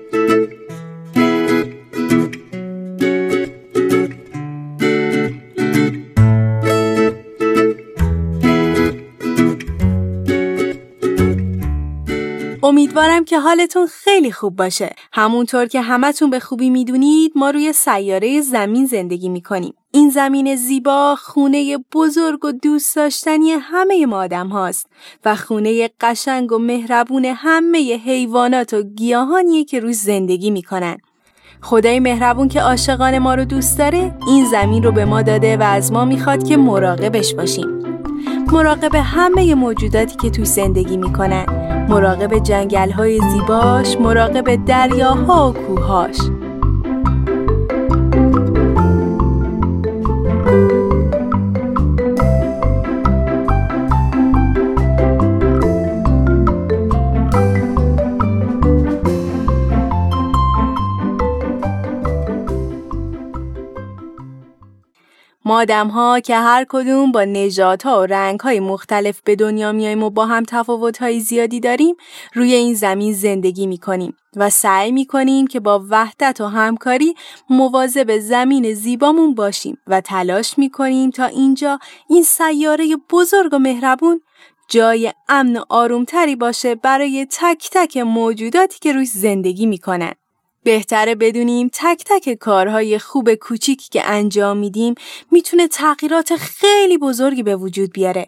امیدوارم 12.97 13.25
که 13.25 13.39
حالتون 13.39 13.87
خیلی 13.87 14.33
خوب 14.33 14.57
باشه. 14.57 14.95
همونطور 15.13 15.67
که 15.67 15.81
همتون 15.81 16.31
به 16.31 16.41
خوبی 16.41 16.71
می‌دونید 16.71 17.33
ما 17.35 17.51
روی 17.51 17.73
سیاره 17.73 18.41
زمین 18.41 18.87
زندگی 18.87 19.29
می‌کنیم. 19.29 19.75
این 19.91 20.11
زمین 20.11 20.57
زیبا 20.57 21.17
خونه 21.19 21.79
بزرگ 21.95 22.45
و 22.45 22.53
دوست 22.53 22.97
داشتنی 22.97 23.51
همه 23.51 24.07
ما 24.07 24.17
آدم 24.17 24.49
هاست 24.49 24.87
و 25.25 25.37
خونه 25.37 25.91
قشنگ 26.01 26.53
و 26.53 26.59
مهربون 26.59 27.25
همه 27.25 28.01
حیوانات 28.05 28.75
و 28.75 28.83
گیاهانیه 28.83 29.65
که 29.65 29.81
روی 29.81 29.93
زندگی 29.93 30.51
می‌کنن. 30.51 30.97
خدای 31.61 32.01
مهربون 32.01 32.49
که 32.49 32.61
عاشقان 32.61 33.19
ما 33.19 33.35
رو 33.35 33.45
دوست 33.45 33.79
داره 33.79 34.15
این 34.29 34.45
زمین 34.45 34.83
رو 34.83 34.93
به 34.93 35.05
ما 35.05 35.23
داده 35.23 35.57
و 35.57 35.63
از 35.63 35.93
ما 35.93 36.05
می‌خواد 36.05 36.49
که 36.49 36.57
مراقبش 36.57 37.35
باشیم. 37.35 37.96
مراقب 38.53 38.95
همه 38.95 39.55
موجوداتی 39.55 40.17
که 40.17 40.31
توی 40.31 40.45
زندگی 40.45 40.97
می‌کنن. 40.97 41.47
مراقب 41.89 42.39
جنگل 42.39 42.91
های 42.91 43.21
زیباش 43.33 43.97
مراقب 44.01 44.65
دریاها 44.65 45.51
و 45.51 45.53
کوهاش 45.67 46.17
ما 65.47 65.61
آدم 65.61 65.89
ها 65.89 66.21
که 66.21 66.37
هر 66.37 66.67
کدوم 66.69 67.13
با 67.13 67.25
نژادها 67.25 68.01
و 68.01 68.07
رنگ 68.07 68.41
های 68.41 68.61
مختلف 68.61 69.21
به 69.25 69.37
دنیا 69.37 69.73
میایم 69.73 70.03
و 70.03 70.11
با 70.11 70.27
هم 70.27 70.43
تفاوت 70.49 70.99
های 70.99 71.21
زیادی 71.21 71.61
داریم 71.61 71.97
روی 72.35 72.55
این 72.55 72.75
زمین 72.75 73.13
زندگی 73.13 73.67
می 73.67 73.79
کنیم 73.79 74.17
و 74.37 74.51
سعی 74.51 74.93
می 74.93 75.07
کنیم 75.07 75.47
که 75.47 75.61
با 75.61 75.85
وحدت 75.91 76.41
و 76.41 76.47
همکاری 76.47 77.15
مواظب 77.51 78.19
زمین 78.19 78.75
زیبامون 78.75 79.35
باشیم 79.35 79.79
و 79.87 80.01
تلاش 80.01 80.59
می 80.59 80.71
کنیم 80.71 81.11
تا 81.11 81.25
اینجا 81.25 81.79
این 82.09 82.23
سیاره 82.23 82.97
بزرگ 83.11 83.55
و 83.55 83.59
مهربون 83.59 84.21
جای 84.69 85.13
امن 85.29 85.57
و 85.57 85.65
آرومتری 85.69 86.37
باشه 86.37 86.75
برای 86.75 87.27
تک 87.31 87.69
تک 87.73 87.97
موجوداتی 87.97 88.79
که 88.79 88.93
روی 88.93 89.05
زندگی 89.05 89.67
می‌کنن. 89.67 90.13
بهتره 90.67 91.15
بدونیم 91.15 91.71
تک 91.73 92.05
تک 92.07 92.35
کارهای 92.35 92.99
خوب 92.99 93.35
کوچیکی 93.35 93.89
که 93.91 94.03
انجام 94.05 94.57
میدیم 94.57 94.95
می‌تونه 95.31 95.69
تغییرات 95.69 96.37
خیلی 96.37 96.99
بزرگی 96.99 97.43
به 97.43 97.57
وجود 97.57 97.93
بیاره. 97.93 98.27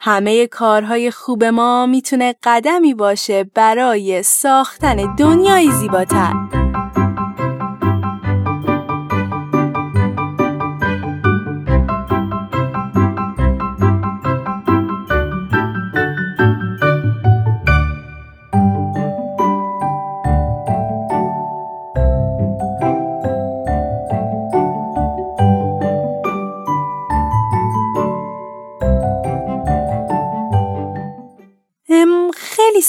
همه 0.00 0.46
کارهای 0.46 1.10
خوب 1.10 1.44
ما 1.44 1.86
می‌تونه 1.86 2.34
قدمی 2.42 2.94
باشه 2.94 3.44
برای 3.44 4.22
ساختن 4.22 5.14
دنیای 5.16 5.70
زیباتر. 5.72 6.61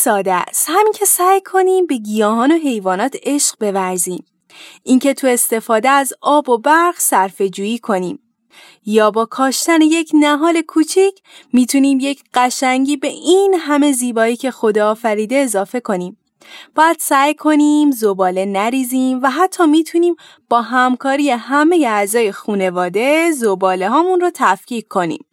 ساده 0.03 0.33
است. 0.33 0.65
همین 0.69 0.93
که 0.93 1.05
سعی 1.05 1.41
کنیم 1.41 1.85
به 1.85 1.97
گیاهان 1.97 2.51
و 2.51 2.55
حیوانات 2.55 3.15
عشق 3.23 3.55
بورزیم. 3.59 4.25
اینکه 4.83 5.13
تو 5.13 5.27
استفاده 5.27 5.89
از 5.89 6.13
آب 6.21 6.49
و 6.49 6.57
برق 6.57 6.95
صرفه 6.97 7.49
جویی 7.49 7.79
کنیم. 7.79 8.19
یا 8.85 9.11
با 9.11 9.25
کاشتن 9.25 9.81
یک 9.81 10.11
نهال 10.13 10.61
کوچیک 10.61 11.21
می‌تونیم 11.53 11.99
یک 12.01 12.23
قشنگی 12.33 12.97
به 12.97 13.07
این 13.07 13.55
همه 13.59 13.91
زیبایی 13.91 14.35
که 14.35 14.51
خدا 14.51 14.91
آفریده 14.91 15.35
اضافه 15.35 15.79
کنیم. 15.79 16.17
باید 16.75 16.97
سعی 16.99 17.33
کنیم 17.33 17.91
زباله 17.91 18.45
نریزیم 18.45 19.19
و 19.23 19.29
حتی 19.29 19.65
می‌تونیم 19.65 20.15
با 20.49 20.61
همکاری 20.61 21.29
همه 21.29 21.85
اعضای 21.87 22.31
خانواده 22.31 23.31
زباله 23.31 23.89
هامون 23.89 24.19
رو 24.19 24.31
تفکیک 24.33 24.87
کنیم. 24.87 25.25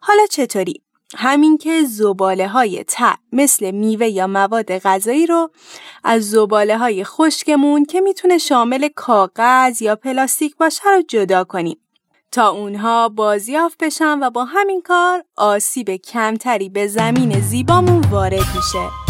حالا 0.00 0.26
چطوری؟ 0.30 0.83
همین 1.16 1.58
که 1.58 1.84
زباله 1.84 2.48
های 2.48 2.84
ت 2.88 2.96
مثل 3.32 3.70
میوه 3.70 4.06
یا 4.08 4.26
مواد 4.26 4.78
غذایی 4.78 5.26
رو 5.26 5.50
از 6.04 6.30
زباله 6.30 6.78
های 6.78 7.04
خشکمون 7.04 7.84
که 7.84 8.00
می‌تونه 8.00 8.38
شامل 8.38 8.88
کاغذ 8.96 9.82
یا 9.82 9.96
پلاستیک 9.96 10.56
باشه 10.56 10.90
رو 10.90 11.02
جدا 11.08 11.44
کنیم 11.44 11.76
تا 12.32 12.48
اونها 12.48 13.08
بازیافت 13.08 13.84
بشن 13.84 14.18
و 14.22 14.30
با 14.30 14.44
همین 14.44 14.82
کار 14.82 15.24
آسیب 15.36 15.90
کمتری 15.90 16.68
به 16.68 16.86
زمین 16.86 17.40
زیبامون 17.40 18.00
وارد 18.10 18.32
میشه. 18.56 19.03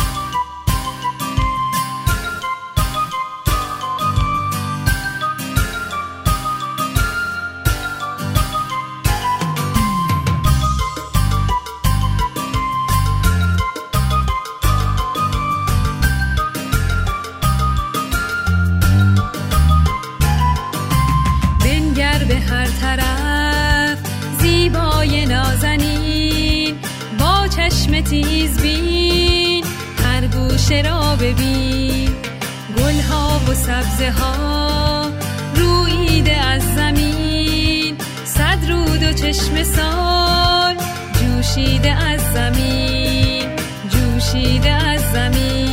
تیز 28.04 28.60
بین 28.62 29.64
هر 30.04 30.26
گوشه 30.26 30.82
را 30.82 31.16
ببین. 31.16 32.10
گل 32.78 33.00
ها 33.00 33.40
و 33.48 33.54
سبزه 33.54 34.10
ها 34.10 35.10
رویده 35.54 36.36
از 36.36 36.62
زمین. 36.74 37.96
صد 38.24 38.58
رود 38.68 39.02
و 39.02 39.12
چشم 39.12 39.62
سال 39.62 40.74
جوشیده 41.20 41.92
از 41.92 42.20
زمین 42.34 43.46
جوشیده 43.90 44.70
از 44.70 45.00
زمین. 45.12 45.63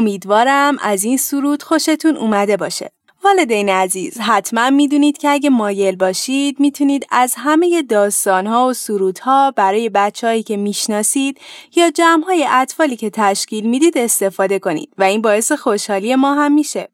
امیدوارم 0.00 0.76
از 0.82 1.04
این 1.04 1.16
سرود 1.16 1.62
خوشتون 1.62 2.16
اومده 2.16 2.56
باشه. 2.56 2.92
والدین 3.24 3.68
عزیز 3.68 4.18
حتما 4.18 4.70
می‌دونید 4.70 5.18
که 5.18 5.28
اگه 5.28 5.50
مایل 5.50 5.96
باشید 5.96 6.60
می‌تونید 6.60 7.06
از 7.10 7.34
همه 7.36 7.82
داستانها 7.82 8.66
و 8.68 8.72
سرودها 8.72 9.50
برای 9.50 9.88
بچههایی 9.88 10.42
که 10.42 10.56
می‌شناسید 10.56 11.40
یا 11.76 11.90
جمعهای 11.90 12.46
اطفالی 12.50 12.96
که 12.96 13.10
تشکیل 13.10 13.66
می‌دید 13.66 13.98
استفاده 13.98 14.58
کنید 14.58 14.92
و 14.98 15.02
این 15.02 15.22
باعث 15.22 15.52
خوشحالی 15.52 16.14
ما 16.14 16.34
هم 16.34 16.52
میشه. 16.52 16.88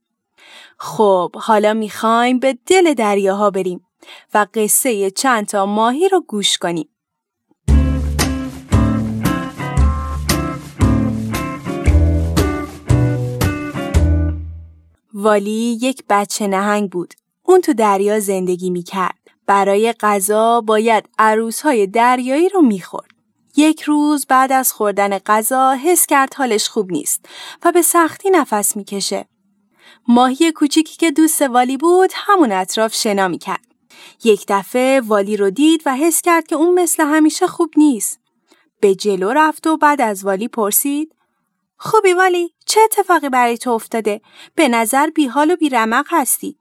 خب 0.79 1.37
حالا 1.37 1.75
می‌خوایم 1.75 2.39
به 2.39 2.59
دل 2.67 2.95
دریاها 2.95 3.51
بریم 3.51 3.87
و 4.35 4.47
قصه 4.55 5.11
چند 5.11 5.47
تا 5.47 5.67
ماهی 5.67 6.09
رو 6.09 6.21
گوش 6.21 6.59
کنیم. 6.59 6.89
والی 15.19 15.79
یک 15.83 16.03
بچه 16.09 16.47
نهنگ 16.47 16.91
بود. 16.91 17.15
اون 17.43 17.61
تو 17.61 17.73
دریا 17.73 18.21
زندگی 18.21 18.71
می 18.71 18.83
کرد. 18.83 19.19
برای 19.47 19.93
غذا 19.93 20.61
باید 20.61 21.09
عروسهای 21.19 21.87
دریایی 21.87 22.49
رو 22.49 22.63
می‌خورد. 22.63 23.11
یک 23.57 23.83
روز 23.83 24.27
بعد 24.27 24.53
از 24.53 24.73
خوردن 24.73 25.19
غذا 25.19 25.73
حس 25.73 26.07
کرد 26.07 26.35
حالش 26.35 26.69
خوب 26.69 26.93
نیست 26.93 27.27
و 27.65 27.73
به 27.73 27.83
سختی 27.83 28.31
نفس 28.31 28.77
می‌کشه. 28.77 29.27
ماهی 30.09 30.53
کوچیکی 30.53 30.97
که 30.97 31.11
دوست 31.11 31.43
والی 31.43 31.77
بود 31.77 32.11
همون 32.15 32.53
اطراف 32.53 32.95
شنا 32.95 33.29
می‌کرد. 33.29 33.67
یک 34.25 34.45
دفعه 34.49 35.01
والی 35.01 35.37
رو 35.37 35.51
دید 35.51 35.83
و 35.87 35.97
حس 35.97 36.23
کرد 36.23 36.47
که 36.47 36.57
اون 36.57 36.75
مثل 36.75 37.05
همیشه 37.05 37.47
خوب 37.47 37.71
نیست. 37.77 38.21
به 38.81 38.95
جلو 38.95 39.31
رفت 39.31 39.67
و 39.67 39.77
بعد 39.77 40.01
از 40.01 40.25
والی 40.25 40.49
پرسید 40.49 41.16
خوبی 41.79 42.13
والی 42.13 42.55
چه 42.67 42.81
اتفاقی 42.81 43.29
برای 43.29 43.59
تو 43.59 43.71
افتاده؟ 43.71 44.21
به 44.55 44.69
نظر 44.69 45.11
بیحال 45.11 45.51
و 45.51 45.57
بیرمق 45.57 46.07
هستی. 46.11 46.59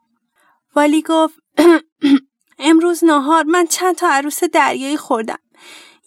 والی 0.76 1.02
گفت 1.02 1.40
امروز 2.60 3.04
نهار 3.04 3.44
من 3.44 3.68
چند 3.68 3.96
تا 3.96 4.08
عروس 4.10 4.44
دریایی 4.44 4.98
خوردم. 4.98 5.40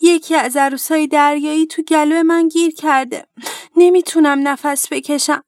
یکی 0.00 0.34
از 0.34 0.56
عروسای 0.56 1.06
دریایی 1.06 1.66
تو 1.66 1.82
گلو 1.82 2.22
من 2.22 2.48
گیر 2.48 2.74
کرده. 2.74 3.26
نمی‌تونم 3.76 4.48
نفس 4.48 4.92
بکشم. 4.92 5.42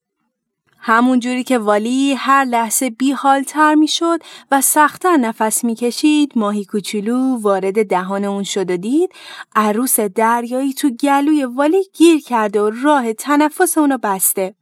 همون 0.83 1.21
جوری 1.21 1.45
که 1.45 1.59
والی 1.59 2.15
هر 2.15 2.45
لحظه 2.45 2.91
بی 2.91 3.17
تر 3.47 3.75
می 3.75 3.89
شد 3.89 4.19
و 4.51 4.61
سختتر 4.61 5.17
نفس 5.17 5.65
می 5.65 5.75
کشید 5.75 6.33
ماهی 6.37 6.65
کوچولو 6.65 7.37
وارد 7.41 7.87
دهان 7.87 8.25
اون 8.25 8.43
شد 8.43 8.71
و 8.71 8.77
دید 8.77 9.13
عروس 9.57 10.01
دریایی 10.01 10.73
تو 10.73 10.91
گلوی 10.91 11.45
والی 11.45 11.85
گیر 11.95 12.21
کرده 12.21 12.61
و 12.61 12.71
راه 12.83 13.13
تنفس 13.13 13.79
اونو 13.79 13.99
بسته. 13.99 14.55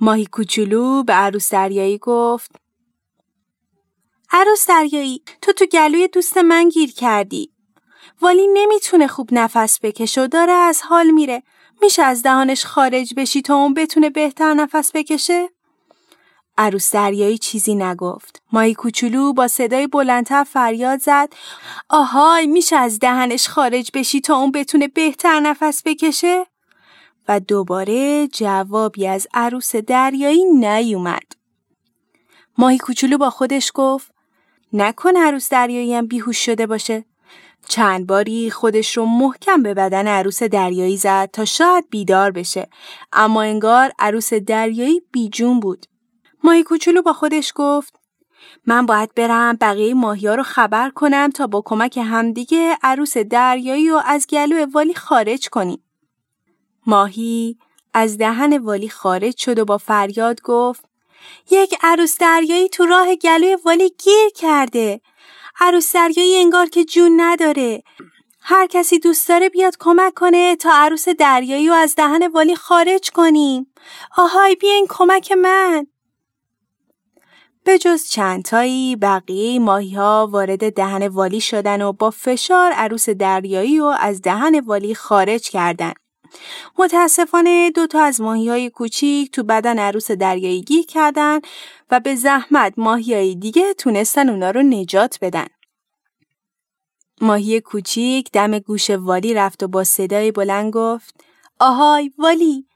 ماهی 0.00 0.26
کوچولو 0.26 1.02
به 1.02 1.12
عروس 1.12 1.52
دریایی 1.52 1.98
گفت 1.98 2.50
عروس 4.30 4.66
دریایی 4.66 5.22
تو 5.42 5.52
تو 5.52 5.66
گلوی 5.66 6.08
دوست 6.08 6.38
من 6.38 6.68
گیر 6.68 6.92
کردی. 6.92 7.52
والی 8.20 8.46
نمی‌تونه 8.54 9.06
خوب 9.06 9.28
نفس 9.32 9.78
بکشه 9.82 10.22
و 10.22 10.26
داره 10.26 10.52
از 10.52 10.82
حال 10.82 11.10
میره. 11.10 11.42
میشه 11.82 12.02
از 12.02 12.22
دهانش 12.22 12.64
خارج 12.64 13.14
بشی 13.16 13.42
تا 13.42 13.54
اون 13.54 13.74
بتونه 13.74 14.10
بهتر 14.10 14.54
نفس 14.54 14.90
بکشه؟ 14.94 15.48
عروس 16.58 16.92
دریایی 16.92 17.38
چیزی 17.38 17.74
نگفت. 17.74 18.42
مایی 18.52 18.74
کوچولو 18.74 19.32
با 19.32 19.48
صدای 19.48 19.86
بلندتر 19.86 20.44
فریاد 20.44 21.00
زد 21.00 21.32
آهای 21.88 22.46
میشه 22.46 22.76
از 22.76 22.98
دهنش 22.98 23.48
خارج 23.48 23.90
بشی 23.94 24.20
تا 24.20 24.36
اون 24.36 24.52
بتونه 24.52 24.88
بهتر 24.88 25.40
نفس 25.40 25.82
بکشه؟ 25.84 26.46
و 27.28 27.40
دوباره 27.40 28.28
جوابی 28.28 29.06
از 29.06 29.26
عروس 29.34 29.76
دریایی 29.76 30.44
نیومد. 30.44 31.32
ماهی 32.58 32.78
کوچولو 32.78 33.18
با 33.18 33.30
خودش 33.30 33.72
گفت 33.74 34.12
نکن 34.72 35.16
عروس 35.16 35.48
دریایی 35.48 35.94
هم 35.94 36.06
بیهوش 36.06 36.44
شده 36.44 36.66
باشه. 36.66 37.04
چند 37.72 38.06
باری 38.06 38.50
خودش 38.50 38.96
رو 38.96 39.04
محکم 39.04 39.62
به 39.62 39.74
بدن 39.74 40.08
عروس 40.08 40.42
دریایی 40.42 40.96
زد 40.96 41.30
تا 41.32 41.44
شاید 41.44 41.90
بیدار 41.90 42.30
بشه 42.30 42.68
اما 43.12 43.42
انگار 43.42 43.92
عروس 43.98 44.34
دریایی 44.34 45.02
بیجون 45.12 45.60
بود. 45.60 45.86
ماهی 46.44 46.62
کوچولو 46.62 47.02
با 47.02 47.12
خودش 47.12 47.52
گفت 47.54 47.94
من 48.66 48.86
باید 48.86 49.14
برم 49.14 49.56
بقیه 49.60 49.94
ماهی 49.94 50.26
ها 50.26 50.34
رو 50.34 50.42
خبر 50.42 50.90
کنم 50.90 51.30
تا 51.30 51.46
با 51.46 51.62
کمک 51.64 51.98
همدیگه 51.98 52.78
عروس 52.82 53.16
دریایی 53.16 53.88
رو 53.88 54.02
از 54.04 54.26
گلو 54.26 54.66
والی 54.72 54.94
خارج 54.94 55.48
کنیم. 55.48 55.84
ماهی 56.86 57.58
از 57.94 58.18
دهن 58.18 58.58
والی 58.58 58.88
خارج 58.88 59.36
شد 59.36 59.58
و 59.58 59.64
با 59.64 59.78
فریاد 59.78 60.42
گفت 60.42 60.84
یک 61.50 61.74
عروس 61.82 62.18
دریایی 62.18 62.68
تو 62.68 62.86
راه 62.86 63.16
گلوی 63.16 63.58
والی 63.64 63.90
گیر 64.04 64.28
کرده. 64.36 65.00
عروس 65.64 65.94
دریایی 65.94 66.36
انگار 66.36 66.66
که 66.66 66.84
جون 66.84 67.20
نداره. 67.20 67.82
هر 68.40 68.66
کسی 68.66 68.98
دوست 68.98 69.28
داره 69.28 69.48
بیاد 69.48 69.76
کمک 69.80 70.14
کنه 70.14 70.56
تا 70.56 70.70
عروس 70.72 71.08
دریایی 71.08 71.68
رو 71.68 71.74
از 71.74 71.94
دهن 71.94 72.26
والی 72.26 72.56
خارج 72.56 73.10
کنیم. 73.10 73.66
آهای 74.16 74.54
بیاین 74.54 74.86
کمک 74.88 75.32
من. 75.32 75.86
به 77.64 77.78
جز 77.78 78.04
چندتایی 78.04 78.96
بقیه 78.96 79.58
ماهی 79.58 79.94
ها 79.94 80.28
وارد 80.30 80.72
دهن 80.72 81.06
والی 81.06 81.40
شدن 81.40 81.82
و 81.82 81.92
با 81.92 82.10
فشار 82.10 82.72
عروس 82.72 83.08
دریایی 83.08 83.78
رو 83.78 83.94
از 84.00 84.22
دهن 84.22 84.60
والی 84.60 84.94
خارج 84.94 85.50
کردن. 85.50 85.92
متاسفانه 86.78 87.70
دو 87.70 87.86
تا 87.86 88.00
از 88.02 88.20
ماهی 88.20 88.48
های 88.48 88.70
کوچیک 88.70 89.30
تو 89.30 89.42
بدن 89.42 89.78
عروس 89.78 90.10
دریایی 90.10 90.62
گیر 90.62 90.86
کردن 90.86 91.40
و 91.90 92.00
به 92.00 92.14
زحمت 92.14 92.74
ماهی 92.76 93.14
های 93.14 93.34
دیگه 93.34 93.74
تونستن 93.74 94.28
اونا 94.28 94.50
رو 94.50 94.62
نجات 94.62 95.18
بدن. 95.22 95.46
ماهی 97.20 97.60
کوچیک 97.60 98.30
دم 98.32 98.58
گوش 98.58 98.90
والی 98.90 99.34
رفت 99.34 99.62
و 99.62 99.68
با 99.68 99.84
صدای 99.84 100.32
بلند 100.32 100.72
گفت 100.72 101.14
آهای 101.58 102.10
والی 102.18 102.66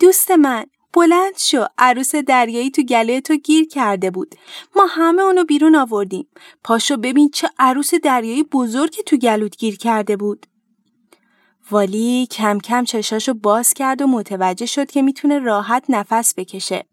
دوست 0.00 0.30
من 0.30 0.66
بلند 0.92 1.38
شو 1.38 1.66
عروس 1.78 2.14
دریایی 2.14 2.70
تو 2.70 2.82
گله 2.82 3.20
تو 3.20 3.36
گیر 3.36 3.68
کرده 3.68 4.10
بود. 4.10 4.34
ما 4.76 4.86
همه 4.86 5.22
اونو 5.22 5.44
بیرون 5.44 5.76
آوردیم. 5.76 6.28
پاشو 6.64 6.96
ببین 6.96 7.30
چه 7.30 7.48
عروس 7.58 7.94
دریایی 7.94 8.42
بزرگی 8.42 9.02
تو 9.02 9.16
گلوت 9.16 9.56
گیر 9.56 9.76
کرده 9.76 10.16
بود. 10.16 10.46
والی 11.70 12.26
کم 12.26 12.58
کم 12.58 12.84
چشاشو 12.84 13.34
باز 13.34 13.74
کرد 13.74 14.02
و 14.02 14.06
متوجه 14.06 14.66
شد 14.66 14.90
که 14.90 15.02
می‌تونه 15.02 15.38
راحت 15.38 15.84
نفس 15.88 16.34
بکشه. 16.36 16.84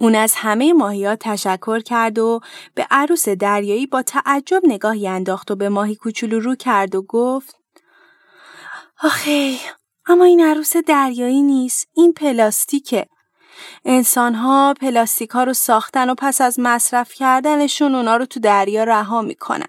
اون 0.00 0.14
از 0.14 0.34
همه 0.36 0.72
ماهیات 0.72 1.18
تشکر 1.22 1.80
کرد 1.80 2.18
و 2.18 2.40
به 2.74 2.86
عروس 2.90 3.28
دریایی 3.28 3.86
با 3.86 4.02
تعجب 4.02 4.62
نگاهی 4.64 5.08
انداخت 5.08 5.50
و 5.50 5.56
به 5.56 5.68
ماهی 5.68 5.94
کوچولو 5.94 6.40
رو 6.40 6.54
کرد 6.54 6.94
و 6.94 7.02
گفت 7.02 7.56
آخه 9.02 9.56
اما 10.06 10.24
این 10.24 10.40
عروس 10.40 10.76
دریایی 10.76 11.42
نیست 11.42 11.88
این 11.94 12.12
پلاستیکه 12.12 13.06
انسان 13.84 14.34
ها 14.34 14.74
پلاستیک 14.80 15.30
ها 15.30 15.44
رو 15.44 15.52
ساختن 15.52 16.10
و 16.10 16.14
پس 16.18 16.40
از 16.40 16.60
مصرف 16.60 17.14
کردنشون 17.14 17.94
اونا 17.94 18.16
رو 18.16 18.26
تو 18.26 18.40
دریا 18.40 18.84
رها 18.84 19.22
می‌کنن 19.22 19.68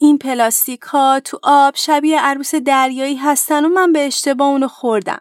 این 0.00 0.18
پلاستیک 0.18 0.80
ها 0.80 1.20
تو 1.20 1.40
آب 1.42 1.74
شبیه 1.76 2.20
عروس 2.20 2.54
دریایی 2.54 3.16
هستن 3.16 3.64
و 3.64 3.68
من 3.68 3.92
به 3.92 4.06
اشتباه 4.06 4.48
اونو 4.48 4.68
خوردم. 4.68 5.20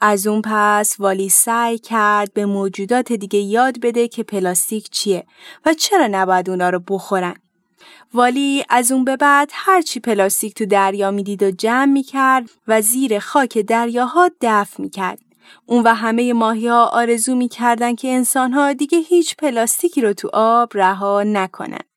از 0.00 0.26
اون 0.26 0.42
پس 0.44 0.96
والی 0.98 1.28
سعی 1.28 1.78
کرد 1.78 2.32
به 2.32 2.46
موجودات 2.46 3.12
دیگه 3.12 3.38
یاد 3.38 3.80
بده 3.80 4.08
که 4.08 4.22
پلاستیک 4.22 4.90
چیه 4.90 5.26
و 5.66 5.74
چرا 5.74 6.06
نباید 6.06 6.50
اونا 6.50 6.70
رو 6.70 6.78
بخورن. 6.88 7.34
والی 8.14 8.64
از 8.68 8.92
اون 8.92 9.04
به 9.04 9.16
بعد 9.16 9.50
هرچی 9.52 10.00
پلاستیک 10.00 10.54
تو 10.54 10.66
دریا 10.66 11.10
می‌دید 11.10 11.42
و 11.42 11.50
جمع 11.50 11.92
می‌کرد 11.92 12.50
و 12.68 12.80
زیر 12.80 13.18
خاک 13.18 13.58
دریاها 13.58 14.30
دفع 14.40 14.82
می‌کرد. 14.82 15.18
اون 15.66 15.82
و 15.82 15.94
همه 15.94 16.32
ماهی 16.32 16.68
ها 16.68 16.86
آرزو 16.86 17.34
می‌کردن 17.34 17.94
که 17.94 18.08
انسان 18.08 18.52
ها 18.52 18.72
دیگه 18.72 18.98
هیچ 18.98 19.36
پلاستیکی 19.36 20.00
رو 20.00 20.12
تو 20.12 20.30
آب 20.32 20.70
رها 20.74 21.22
نکنن. 21.22 21.91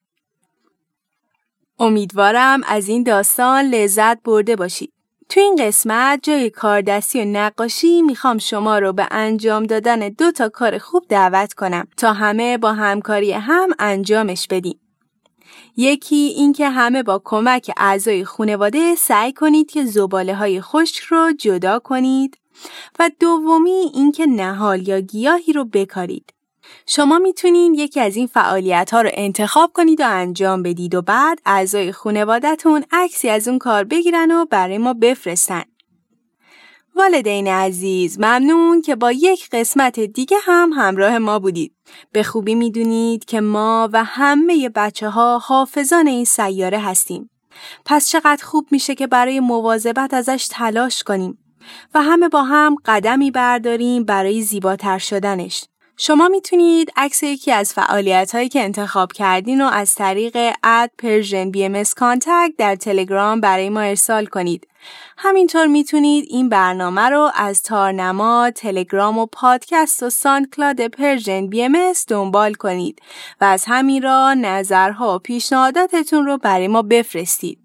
امیدوارم 1.80 2.62
از 2.68 2.90
این 2.90 3.04
داستان 3.04 3.66
لذت 3.66 4.24
برده 4.24 4.56
باشید. 4.56 4.92
تو 5.30 5.40
این 5.40 5.56
قسمت 5.60 6.20
جای 6.24 6.50
کاردستی 6.50 7.22
و 7.22 7.26
نقاشی 7.26 8.02
می‌خوام 8.02 8.38
شما 8.38 8.80
رو 8.80 8.94
به 8.94 9.08
انجام 9.12 9.64
دادن 9.64 10.10
دو 10.10 10.32
تا 10.32 10.50
کار 10.50 10.78
خوب 10.78 11.06
دعوت 11.10 11.54
کنم 11.54 11.88
تا 11.98 12.14
همه 12.14 12.58
با 12.58 12.74
همکاری 12.74 13.32
هم 13.32 13.70
انجامش 13.80 14.48
بدیم. 14.48 14.80
یکی 15.78 16.16
اینکه 16.16 16.70
همه 16.70 17.04
با 17.04 17.22
کمک 17.26 17.72
اعضای 17.78 18.26
خانواده 18.26 18.96
سعی 18.96 19.34
کنید 19.34 19.72
که 19.72 19.86
زباله 19.86 20.36
های 20.36 20.62
خشک 20.62 21.04
رو 21.04 21.32
جدا 21.40 21.80
کنید 21.80 22.38
و 23.00 23.12
دومی 23.20 23.92
اینکه 23.94 24.26
نهال 24.26 24.88
یا 24.88 25.00
گیاهی 25.00 25.54
رو 25.54 25.66
بکارید. 25.66 26.35
شما 26.88 27.20
می‌تونید 27.20 27.72
یکی 27.76 28.00
از 28.00 28.16
این 28.16 28.28
فعالیت 28.28 28.94
ها 28.94 29.02
رو 29.02 29.10
انتخاب 29.14 29.72
کنید 29.74 30.02
و 30.02 30.04
انجام 30.08 30.64
بدید 30.64 30.96
و 30.96 31.02
بعد 31.02 31.40
اعضای 31.46 31.92
خانوادهتون 31.92 32.86
عکسی 32.92 33.30
از 33.30 33.48
اون 33.48 33.60
کار 33.60 33.84
بگیرن 33.84 34.32
و 34.32 34.46
برای 34.46 34.78
ما 34.78 34.94
بفرستن. 34.94 35.64
والدین 36.96 37.48
عزیز 37.48 38.20
ممنون 38.20 38.82
که 38.82 38.96
با 38.96 39.12
یک 39.12 39.50
قسمت 39.52 40.00
دیگه 40.00 40.38
هم 40.44 40.74
همراه 40.74 41.18
ما 41.18 41.40
بودید. 41.40 41.76
به 42.12 42.24
خوبی 42.24 42.56
می‌دونید 42.56 43.26
که 43.26 43.42
ما 43.42 43.90
و 43.94 44.04
همه 44.04 44.70
بچه 44.70 45.10
ها 45.10 45.38
حافظان 45.38 46.08
این 46.08 46.26
سیاره 46.26 46.80
هستیم. 46.80 47.30
پس 47.86 48.10
چقدر 48.10 48.46
خوب 48.46 48.68
میشه 48.72 48.96
که 48.96 49.08
برای 49.08 49.40
مواظبت 49.40 50.14
ازش 50.14 50.48
تلاش 50.52 51.04
کنیم 51.04 51.38
و 51.94 52.02
همه 52.02 52.30
با 52.30 52.44
هم 52.44 52.76
قدمی 52.86 53.32
برداریم 53.32 54.04
برای 54.04 54.42
زیباتر 54.42 54.98
شدنش. 54.98 55.66
شما 55.98 56.28
می‌تونید 56.28 56.92
عکس 56.96 57.24
یکی 57.24 57.52
از 57.52 57.74
فعالیت 57.74 58.36
هایی 58.36 58.50
که 58.50 58.64
انتخاب 58.64 59.12
کردین 59.12 59.62
و 59.62 59.66
از 59.66 59.96
طریق 59.96 60.54
at 60.64 60.92
Persian 60.98 61.52
BM 61.52 61.84
در 62.58 62.76
تلگرام 62.76 63.42
برای 63.42 63.70
ما 63.70 63.80
ارسال 63.80 64.26
کنید. 64.26 64.68
همینطور 65.18 65.68
می‌تونید 65.68 66.26
این 66.30 66.50
برنامه 66.50 67.02
رو 67.02 67.32
از 67.36 67.64
تارنما، 67.64 68.52
تلگرام 68.56 69.18
و 69.18 69.26
پادکست 69.26 70.04
و 70.04 70.10
SoundCloud 70.10 70.88
Persian 70.88 71.48
B 71.48 71.70
دنبال 72.08 72.54
کنید 72.54 73.02
و 73.42 73.46
از 73.46 73.64
همین 73.68 74.02
را 74.02 74.34
نظرها 74.34 75.16
و 75.16 75.20
پیشنهاداتتون 75.20 76.26
رو 76.26 76.38
برای 76.38 76.68
ما 76.68 76.82
بفرستید. 76.82 77.65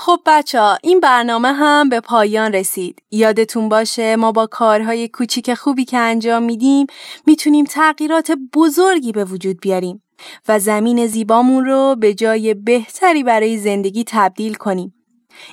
خب 0.00 0.20
بچه 0.26 0.60
ها 0.60 0.78
این 0.82 1.00
برنامه 1.00 1.52
هم 1.52 1.88
به 1.88 2.00
پایان 2.00 2.52
رسید. 2.52 3.02
یادتون 3.10 3.68
باشه 3.68 4.16
ما 4.16 4.32
با 4.32 4.46
کارهای 4.46 5.08
کوچیک 5.08 5.54
خوبی 5.54 5.84
که 5.84 5.98
انجام 5.98 6.42
میدیم 6.42 6.86
می‌تونیم 7.26 7.64
تغییرات 7.64 8.32
بزرگی 8.54 9.12
به 9.12 9.24
وجود 9.24 9.60
بیاریم 9.60 10.02
و 10.48 10.58
زمین 10.58 11.06
زیبامون 11.06 11.64
رو 11.64 11.96
به 12.00 12.14
جای 12.14 12.54
بهتری 12.54 13.22
برای 13.22 13.58
زندگی 13.58 14.04
تبدیل 14.06 14.54
کنیم. 14.54 14.94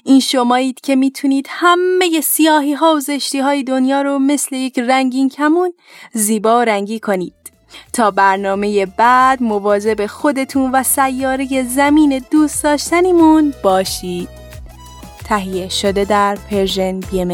این 0.04 0.20
شمایید 0.20 0.82
که 0.82 0.96
می‌تونید 0.96 1.48
همه 1.50 2.22
سیاهی 2.22 2.74
ها 2.74 2.96
و 2.96 3.00
زشتی 3.00 3.40
های 3.40 3.64
دنیا 3.64 4.02
رو 4.02 4.20
مثل 4.20 4.56
یک 4.56 4.80
رنگین 4.80 5.30
کمون 5.30 5.74
زیبا 6.14 6.60
و 6.60 6.62
رنگی 6.62 7.00
کنید. 7.00 7.45
تا 7.94 8.12
برنامه 8.12 8.86
بعد 8.86 9.44
مواظب 9.44 10.06
خودتون 10.06 10.72
و 10.72 10.84
سیاره 10.84 11.64
زمین 11.64 12.22
دوست 12.32 12.64
داشتنیمون 12.64 13.54
باشید. 13.64 14.30
تهیه 15.26 15.70
شده 15.70 16.06
در 16.06 16.38
پرژن 16.50 17.00
بی 17.00 17.26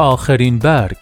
آخرین 0.00 0.58
برگ. 0.58 0.96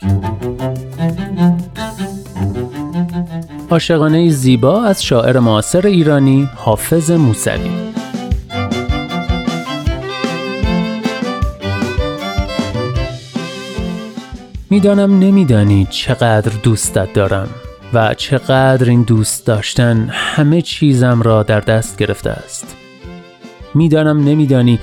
عاشقانه 3.70 4.30
زیبا 4.30 4.84
از 4.84 5.04
شاعر 5.04 5.38
معاصر 5.38 5.86
ایرانی 5.86 6.48
حافظ 6.56 7.10
موسوی. 7.10 7.70
می‌دانم 14.70 15.18
نمیدانی 15.18 15.86
چقدر 15.90 16.52
دوستت 16.62 17.12
دارم 17.12 17.48
و 17.94 18.14
چقدر 18.14 18.90
این 18.90 19.02
دوست 19.02 19.46
داشتن 19.46 20.08
همه 20.12 20.62
چیزم 20.62 21.22
را 21.22 21.42
در 21.42 21.60
دست 21.60 21.96
گرفته 21.98 22.30
است. 22.30 22.76
می‌دانم 23.74 24.24
نمیدانی 24.24 24.78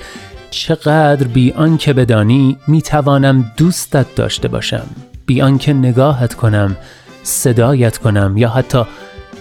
چقدر 0.56 1.26
بی 1.26 1.52
آنکه 1.52 1.92
بدانی 1.92 2.56
می 2.66 2.82
توانم 2.82 3.52
دوستت 3.56 4.14
داشته 4.14 4.48
باشم. 4.48 4.86
بی 5.26 5.42
آنکه 5.42 5.72
نگاهت 5.72 6.34
کنم 6.34 6.76
صدایت 7.22 7.98
کنم 7.98 8.36
یا 8.36 8.48
حتی 8.48 8.82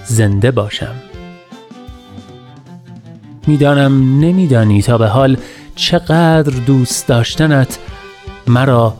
زنده 0.05 0.51
باشم. 0.51 0.95
می‌دانم 3.47 4.20
نمیدانی 4.20 4.82
تا 4.82 4.97
به 4.97 5.07
حال 5.07 5.38
چقدر 5.76 6.53
دوست 6.66 7.07
داشتنت 7.07 7.80
مرا 8.47 8.93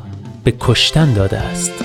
به 0.44 0.54
کشتن 0.60 1.14
داده 1.14 1.38
است. 1.38 1.85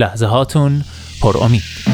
لحظه 0.00 0.26
هاتون 0.26 0.84
پر 1.22 1.36
امید. 1.44 1.89